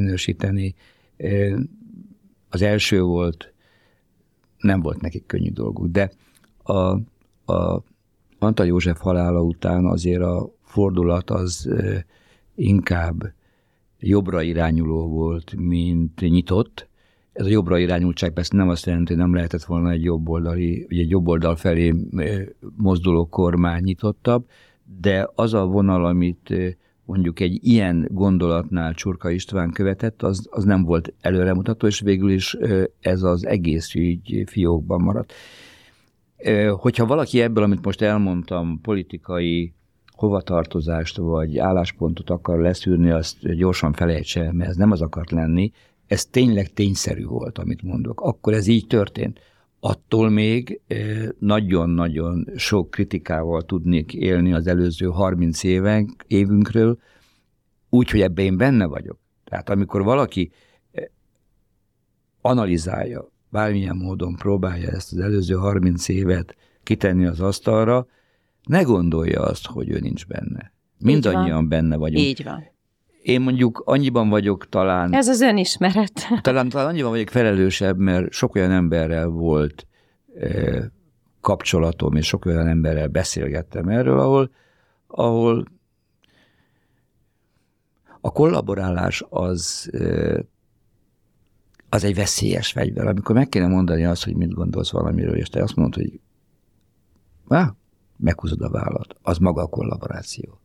[2.49, 3.53] Az első volt,
[4.59, 6.11] nem volt nekik könnyű dolguk, de
[6.63, 6.73] a,
[7.53, 7.83] a
[8.39, 11.69] Antal József halála után azért a fordulat az
[12.55, 13.33] inkább
[13.99, 16.89] jobbra irányuló volt, mint nyitott.
[17.33, 20.99] Ez a jobbra irányultság persze nem azt jelenti, hogy nem lehetett volna egy jobboldali, vagy
[20.99, 21.95] egy jobb oldal felé
[22.77, 24.49] mozduló kormány nyitottabb,
[25.01, 26.55] de az a vonal, amit
[27.05, 32.57] mondjuk egy ilyen gondolatnál Csurka István követett, az, az nem volt előremutató, és végül is
[33.01, 35.33] ez az egész ügy fiókban maradt.
[36.71, 39.75] Hogyha valaki ebből, amit most elmondtam, politikai
[40.07, 45.73] hovatartozást vagy álláspontot akar leszűrni, azt gyorsan felejtse, mert ez nem az akart lenni,
[46.07, 48.21] ez tényleg tényszerű volt, amit mondok.
[48.21, 49.41] Akkor ez így történt
[49.87, 50.81] attól még
[51.39, 56.99] nagyon-nagyon sok kritikával tudnék élni az előző 30 éven, évünkről,
[57.89, 59.19] úgy, hogy ebben én benne vagyok.
[59.45, 60.51] Tehát amikor valaki
[62.41, 68.07] analizálja, bármilyen módon próbálja ezt az előző 30 évet kitenni az asztalra,
[68.63, 70.73] ne gondolja azt, hogy ő nincs benne.
[70.99, 72.27] Mindannyian benne vagyunk.
[72.27, 72.65] Így van.
[73.25, 75.15] Én mondjuk annyiban vagyok talán...
[75.15, 76.13] Ez az önismeret.
[76.43, 79.87] Talán, talán annyiban vagyok felelősebb, mert sok olyan emberrel volt
[80.39, 80.91] e,
[81.41, 84.51] kapcsolatom, és sok olyan emberrel beszélgettem erről, ahol,
[85.07, 85.65] ahol
[88.21, 90.45] a kollaborálás az, e,
[91.89, 93.07] az egy veszélyes fegyver.
[93.07, 96.21] Amikor meg kéne mondani azt, hogy mit gondolsz valamiről, és te azt mondod, hogy
[97.49, 97.75] Há,
[98.17, 100.61] meghúzod a vállat, az maga a kollaboráció.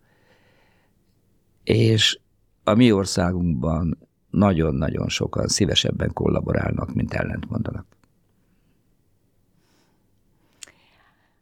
[1.63, 2.19] És
[2.69, 3.97] a mi országunkban
[4.29, 7.86] nagyon-nagyon sokan szívesebben kollaborálnak, mint ellent mondanak.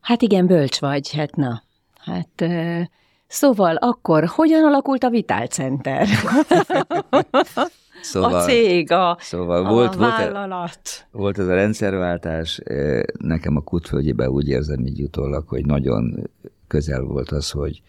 [0.01, 1.63] Hát igen, bölcs vagy, hát na.
[1.95, 2.45] Hát
[3.27, 6.07] szóval akkor hogyan alakult a Vital Center?
[8.01, 10.79] Szóval, a cég, a, szóval a volt, vállalat.
[10.81, 12.61] Volt, volt ez a rendszerváltás,
[13.17, 16.29] nekem a Kutfölgyibe úgy érzem így utólag, hogy nagyon
[16.67, 17.81] közel volt az, hogy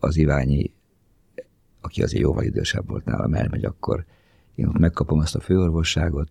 [0.00, 0.72] az Iványi
[1.86, 4.04] aki azért jóval idősebb volt nálam, elmegy, akkor
[4.54, 6.28] én ott megkapom azt a főorvosságot.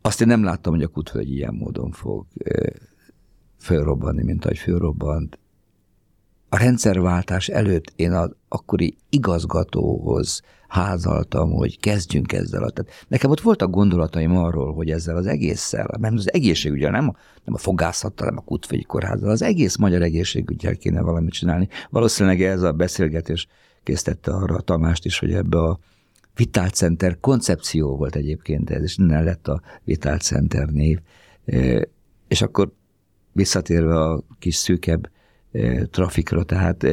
[0.00, 2.26] Azt én nem láttam, hogy a kutvölgy ilyen módon fog
[3.58, 5.38] fölrobbanni, mint ahogy fölrobbant.
[6.48, 12.70] A rendszerváltás előtt én az akkori igazgatóhoz házaltam, hogy kezdjünk ezzel.
[12.70, 17.16] Tehát nekem ott voltak gondolataim arról, hogy ezzel az egésszel, mert az egészségügyel, nem a,
[17.44, 21.68] nem a fogászattal, nem a kutvegyi kórházzal, az egész magyar egészségügyel kéne valamit csinálni.
[21.90, 23.46] Valószínűleg ez a beszélgetés
[23.82, 25.78] készítette arra a Tamást is, hogy ebbe a
[26.34, 30.98] Vital Center koncepció volt egyébként ez, és innen lett a Vital Center név.
[32.28, 32.72] És akkor
[33.32, 35.10] visszatérve a kis szűkebb
[35.90, 36.86] trafikra, tehát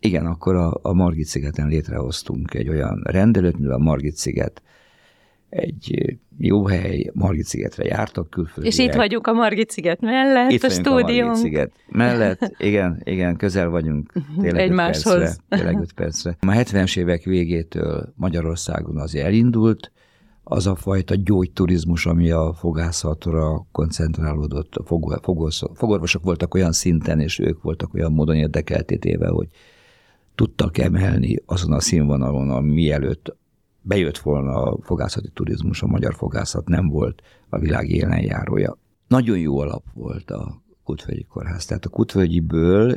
[0.00, 4.62] igen, akkor a, a Margit szigeten létrehoztunk egy olyan rendelőt, mivel a Margit sziget
[5.50, 8.72] egy jó hely, Margit szigetre jártak külföldiek.
[8.72, 11.22] És itt vagyunk a Margit sziget mellett, itt a stúdiónk.
[11.22, 14.12] a Margit sziget mellett, igen, igen, közel vagyunk.
[14.40, 15.14] Tényleg Egymáshoz.
[15.14, 16.36] Percre, tényleg öt percre.
[16.40, 19.92] A 70-es évek végétől Magyarországon azért elindult,
[20.42, 24.74] az a fajta gyógyturizmus, ami a fogászatra koncentrálódott.
[24.74, 24.98] A
[25.74, 29.48] fogorvosok voltak olyan szinten, és ők voltak olyan módon érdekeltétéve, hogy
[30.34, 33.36] tudtak emelni azon a színvonalon, ami mielőtt
[33.82, 38.78] bejött volna a fogászati turizmus, a magyar fogászat nem volt a világ élenjárója.
[39.08, 41.64] Nagyon jó alap volt a Kutvölgyi Kórház.
[41.64, 42.96] Tehát a Kutvölgyiből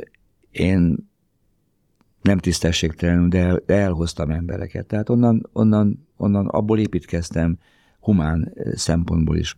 [0.51, 1.11] én
[2.21, 4.85] nem tisztességtelenül, de elhoztam embereket.
[4.85, 7.57] Tehát onnan, onnan, onnan abból építkeztem
[7.99, 9.57] humán eh, szempontból is.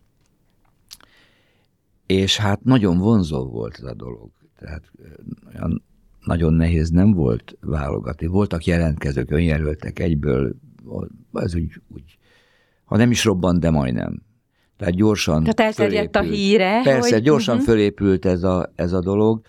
[2.06, 4.32] És hát nagyon vonzó volt ez a dolog.
[4.60, 5.12] Tehát eh,
[5.54, 5.84] olyan
[6.26, 8.28] nagyon nehéz nem volt válogatni.
[8.28, 10.56] Voltak jelentkezők, önjelöltek egyből,
[11.34, 12.18] ez úgy, úgy,
[12.84, 14.24] ha nem is robbant, de majdnem.
[14.78, 16.82] Tehát gyorsan Tehát elterjedt a híre.
[16.84, 17.24] Persze, hogy...
[17.24, 17.70] gyorsan uh-huh.
[17.70, 19.42] fölépült ez a, ez a dolog,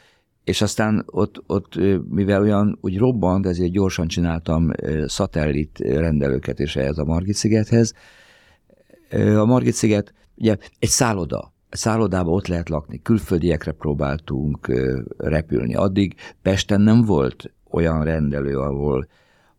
[0.44, 1.74] és aztán ott, ott,
[2.08, 4.70] mivel olyan úgy robbant, ezért gyorsan csináltam
[5.06, 7.92] szatellit rendelőket is ehhez a Margit-szigethez.
[9.10, 14.72] A Margit-sziget ugye egy szálloda, szállodában ott lehet lakni, külföldiekre próbáltunk
[15.16, 15.74] repülni.
[15.74, 19.08] Addig Pesten nem volt olyan rendelő, ahol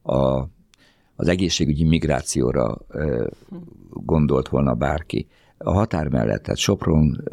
[0.02, 0.44] a,
[1.16, 2.78] az egészségügyi migrációra
[3.90, 5.28] gondolt volna bárki.
[5.58, 7.24] A határ mellett, tehát Sopron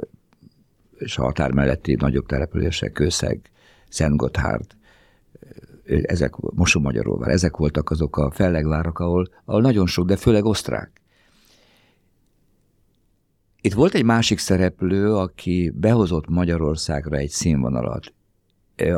[0.99, 3.51] és a határ melletti nagyobb települések, Kőszeg,
[3.89, 4.39] Szent
[6.03, 11.04] ezek, Mosomagyaróvár, ezek voltak azok a fellegvárak, ahol, ahol nagyon sok, de főleg osztrák
[13.65, 18.13] itt volt egy másik szereplő, aki behozott Magyarországra egy színvonalat.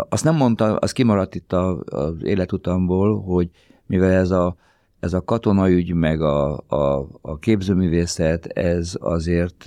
[0.08, 3.50] Azt nem mondta, az kimaradt itt az életutamból, hogy
[3.86, 4.56] mivel ez a,
[5.00, 9.64] ez a katonaügy, meg a, a, a képzőművészet, ez azért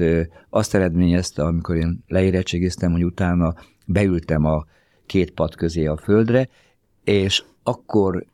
[0.50, 3.54] azt eredményezte, amikor én leérettségiztem, hogy utána
[3.86, 4.66] beültem a
[5.06, 6.50] két pad közé a földre,
[7.04, 8.26] és akkor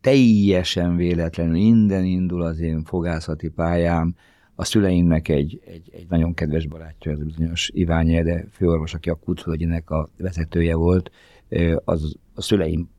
[0.00, 4.14] teljesen véletlenül innen indul az én fogászati pályám,
[4.60, 9.14] a szüleimnek egy, egy, egy nagyon kedves barátja, ez bizonyos Iványi Ede főorvos, aki a
[9.14, 11.10] Kutvölgyinek a vezetője volt,
[11.84, 12.90] az a szüleim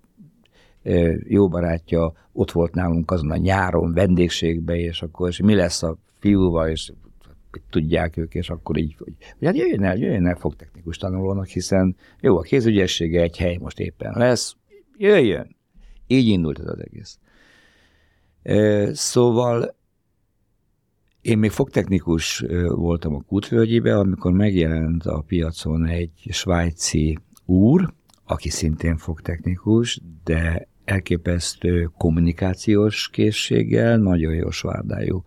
[1.27, 5.97] jó barátja ott volt nálunk azon a nyáron vendégségbe, és akkor és mi lesz a
[6.19, 6.91] fiúval, és
[7.69, 11.95] tudják ők, és akkor így, hogy, hogy hát jöjjön el, jöjjön el fogtechnikus tanulónak, hiszen
[12.21, 14.55] jó, a kézügyessége egy hely most éppen lesz,
[14.97, 15.55] jöjjön.
[16.07, 17.19] Így indult ez az egész.
[18.93, 19.77] Szóval
[21.21, 27.93] én még fogtechnikus voltam a Kútvölgyibe, amikor megjelent a piacon egy svájci úr,
[28.25, 35.23] aki szintén fogtechnikus, de elképesztő kommunikációs készséggel, nagyon jó svárdájú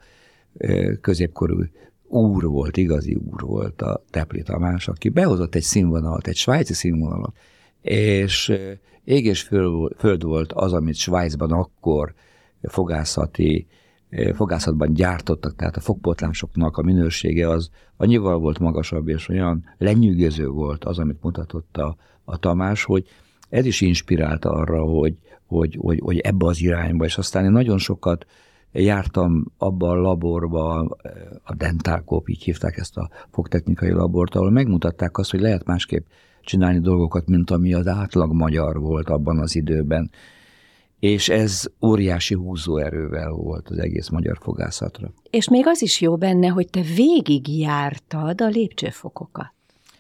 [1.01, 1.63] középkorú
[2.09, 7.37] úr volt, igazi úr volt a Tepli Tamás, aki behozott egy színvonalat, egy svájci színvonalat,
[7.81, 8.53] és
[9.05, 9.43] ég és
[9.97, 12.15] föld volt az, amit Svájcban akkor
[12.63, 13.67] fogászati
[14.35, 20.85] fogászatban gyártottak, tehát a fogpotlásoknak a minősége az annyival volt magasabb, és olyan lenyűgöző volt
[20.85, 23.07] az, amit mutatott a, a Tamás, hogy
[23.49, 27.79] ez is inspirálta arra, hogy, hogy, hogy, hogy ebbe az irányba, és aztán én nagyon
[27.79, 28.27] sokat
[28.73, 30.79] jártam abba a laborba,
[31.43, 36.07] a Dentalkop, így hívták ezt a fogtechnikai labort, ahol megmutatták azt, hogy lehet másképp
[36.43, 40.11] csinálni dolgokat, mint ami az átlag magyar volt abban az időben
[41.03, 45.13] és ez óriási húzóerővel volt az egész magyar fogászatra.
[45.31, 49.53] És még az is jó benne, hogy te végig jártad a lépcsőfokokat.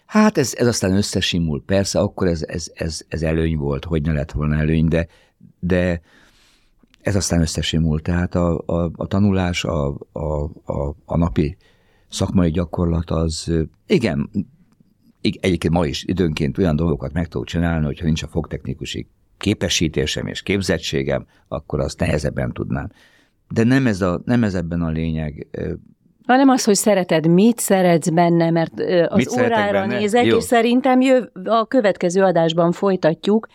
[0.06, 1.62] Hát ez, ez aztán összesimul.
[1.66, 5.06] Persze, akkor ez, ez, ez, ez előny volt, hogy ne lett volna előny, de,
[5.60, 6.00] de
[7.00, 8.00] ez aztán összesimul.
[8.00, 11.56] Tehát a, a, a tanulás, a, a, a, a napi
[12.08, 13.52] szakmai gyakorlat az,
[13.86, 14.30] igen,
[15.20, 19.06] egyébként ma is időnként olyan dolgokat meg tudok csinálni, hogyha nincs a fogtechnikusi
[19.42, 22.88] képesítésem és képzettségem, akkor azt nehezebben tudnám.
[23.48, 25.46] De nem ez, a, nem ez ebben a lényeg.
[26.26, 28.72] Hanem az, hogy szereted, mit szeretsz benne, mert
[29.08, 29.98] az mit órára benne?
[29.98, 30.36] nézek, Jó.
[30.36, 33.46] és szerintem jöv, a következő adásban folytatjuk,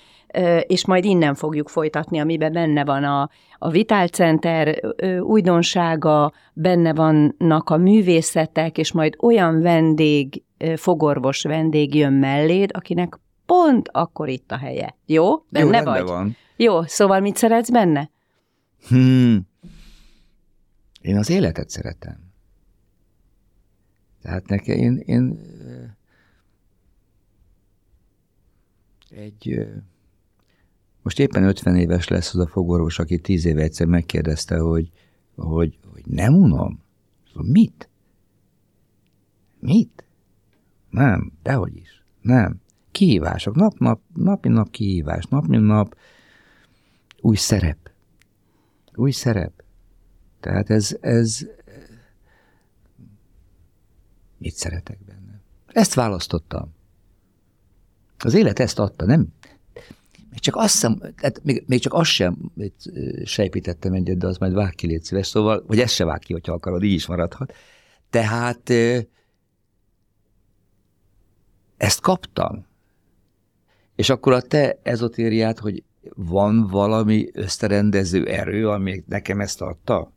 [0.61, 4.81] és majd innen fogjuk folytatni, amiben benne van a, a Vital Center
[5.19, 10.43] újdonsága, benne vannak a művészetek, és majd olyan vendég,
[10.75, 14.95] fogorvos vendég jön melléd, akinek pont akkor itt a helye.
[15.05, 15.45] Jó?
[15.49, 16.03] Benne Jó, vagy?
[16.03, 16.35] van.
[16.55, 18.09] Jó, szóval mit szeretsz benne?
[18.87, 19.47] Hmm.
[21.01, 22.17] Én az életet szeretem.
[24.21, 25.39] Tehát nekem én, én
[29.09, 29.67] egy
[31.07, 34.91] most éppen 50 éves lesz az a fogorvos, aki 10 éve egyszer megkérdezte, hogy,
[35.35, 36.83] hogy, hogy nem unom.
[37.27, 37.89] Szóval mit?
[39.59, 40.03] Mit?
[40.89, 42.03] Nem, dehogy is.
[42.21, 42.61] Nem.
[42.97, 45.97] Kihívások, nap, nap, napi nap kihívás, napi nap
[47.21, 47.91] új szerep.
[48.95, 49.63] Új szerep.
[50.39, 51.47] Tehát ez, ez
[54.37, 55.41] mit szeretek benne?
[55.67, 56.73] Ezt választottam.
[58.17, 59.27] Az élet ezt adta, nem?
[60.29, 62.51] Még csak azt sem, tehát még, még csak azt sem
[63.23, 66.33] sejpítettem egyet, de az majd vág ki, légy szíves, szóval, vagy ezt se vág ki,
[66.33, 67.53] hogyha akarod, így is maradhat.
[68.09, 68.69] Tehát
[71.77, 72.66] ezt kaptam.
[73.97, 75.83] És akkor a te ezotériát, hogy
[76.15, 80.11] van valami összerendező erő, ami nekem ezt adta?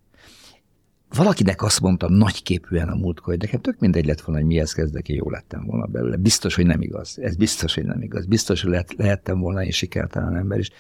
[1.09, 5.09] Valakinek azt mondtam nagyképűen a múltkor, hogy nekem tök mindegy lett volna, hogy mihez kezdek,
[5.09, 6.17] én jó lettem volna belőle.
[6.17, 7.19] Biztos, hogy nem igaz.
[7.19, 8.27] Ez biztos, hogy nem igaz.
[8.27, 10.71] Biztos, hogy lehet, lehettem volna én sikertelen ember is.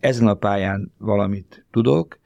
[0.00, 2.18] Ezen a pályán valamit tudok,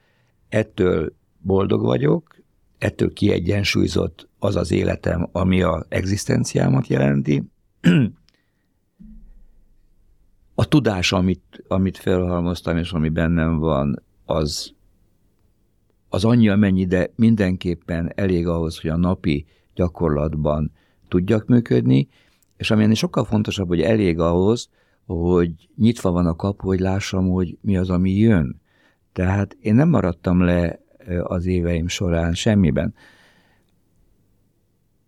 [0.49, 2.35] ettől boldog vagyok,
[2.77, 7.43] ettől kiegyensúlyozott az az életem, ami a egzisztenciámat jelenti.
[10.61, 14.73] A tudás, amit, amit felhalmoztam, és ami bennem van, az,
[16.09, 19.45] az annyi, amennyi, de mindenképpen elég ahhoz, hogy a napi
[19.75, 20.71] gyakorlatban
[21.07, 22.07] tudjak működni,
[22.57, 24.69] és ami ennél sokkal fontosabb, hogy elég ahhoz,
[25.05, 28.61] hogy nyitva van a kapu, hogy lássam, hogy mi az, ami jön.
[29.13, 30.79] Tehát én nem maradtam le
[31.23, 32.93] az éveim során semmiben.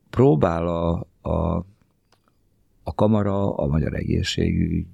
[0.10, 1.66] Próbál a, a,
[2.84, 4.88] a kamara, a magyar egészségügy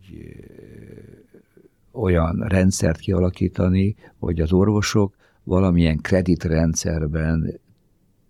[1.92, 7.60] olyan rendszert kialakítani, hogy az orvosok valamilyen kreditrendszerben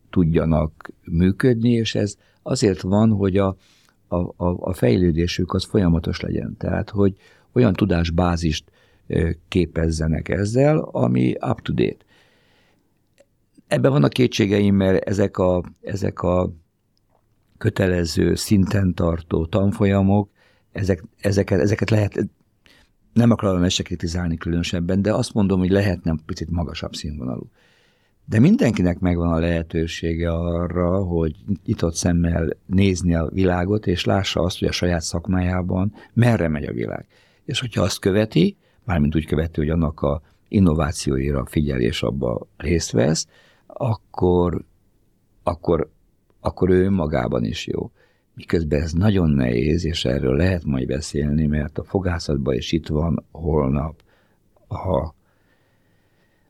[0.10, 3.56] tudjanak működni, és ez azért van, hogy a,
[4.08, 6.56] a, a fejlődésük az folyamatos legyen.
[6.58, 7.16] Tehát, hogy
[7.54, 8.72] olyan tudásbázist
[9.48, 12.06] képezzenek ezzel, ami up-to-date.
[13.68, 16.52] Ebben vannak kétségeim, mert ezek a, ezek a
[17.58, 20.30] kötelező, szinten tartó tanfolyamok,
[20.72, 22.30] ezek, ezeket, ezeket lehet,
[23.14, 27.50] nem akarom ezt se kritizálni különösebben, de azt mondom, hogy lehetne picit magasabb színvonalú.
[28.26, 31.36] De mindenkinek megvan a lehetősége arra, hogy
[31.66, 36.74] nyitott szemmel nézni a világot, és lássa azt, hogy a saját szakmájában merre megy a
[36.74, 37.08] világ.
[37.46, 42.92] És hogyha azt követi, mármint úgy követi, hogy annak a innovációira figyel és abba részt
[42.92, 43.28] vesz,
[43.68, 44.64] akkor,
[45.44, 45.90] akkor,
[46.40, 47.92] akkor ő magában is jó.
[48.40, 53.26] Miközben ez nagyon nehéz, és erről lehet majd beszélni, mert a fogászatban is itt van
[53.32, 54.02] holnap
[54.68, 55.14] a,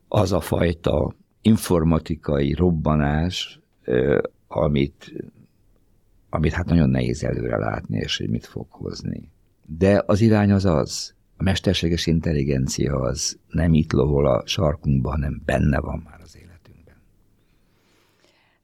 [0.07, 3.59] az a fajta informatikai robbanás,
[4.47, 5.13] amit,
[6.29, 9.31] amit hát nagyon nehéz előre látni, és hogy mit fog hozni.
[9.65, 15.41] De az irány az az, a mesterséges intelligencia az nem itt lovol a sarkunkban, hanem
[15.45, 16.48] benne van már az életünkben.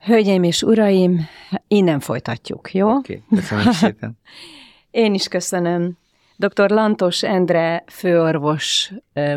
[0.06, 1.28] Hölgyeim és uraim,
[1.68, 2.90] innen folytatjuk, jó?
[2.90, 4.18] Oké, okay, köszönöm szépen.
[4.92, 5.98] Én is köszönöm.
[6.38, 6.70] Dr.
[6.70, 8.92] Lantos Endre főorvos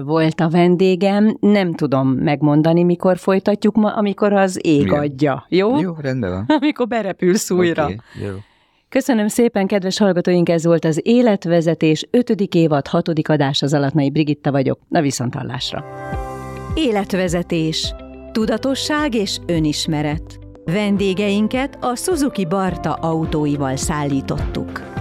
[0.04, 1.36] volt a vendégem.
[1.40, 4.98] Nem tudom megmondani, mikor folytatjuk ma, amikor az ég Igen.
[4.98, 5.46] adja.
[5.48, 5.80] Jó?
[5.80, 6.44] Jó, rendben van.
[6.60, 7.82] Amikor berepülsz újra.
[7.82, 8.32] Okay, jó.
[8.88, 12.30] Köszönöm szépen, kedves hallgatóink, ez volt az Életvezetés 5.
[12.54, 13.08] évad 6.
[13.28, 14.80] adás, az Alatnai Brigitta vagyok.
[14.88, 15.84] Na viszontalásra.
[16.74, 17.94] Életvezetés.
[18.32, 20.47] Tudatosság és önismeret.
[20.72, 24.97] Vendégeinket a Suzuki Barta autóival szállítottuk.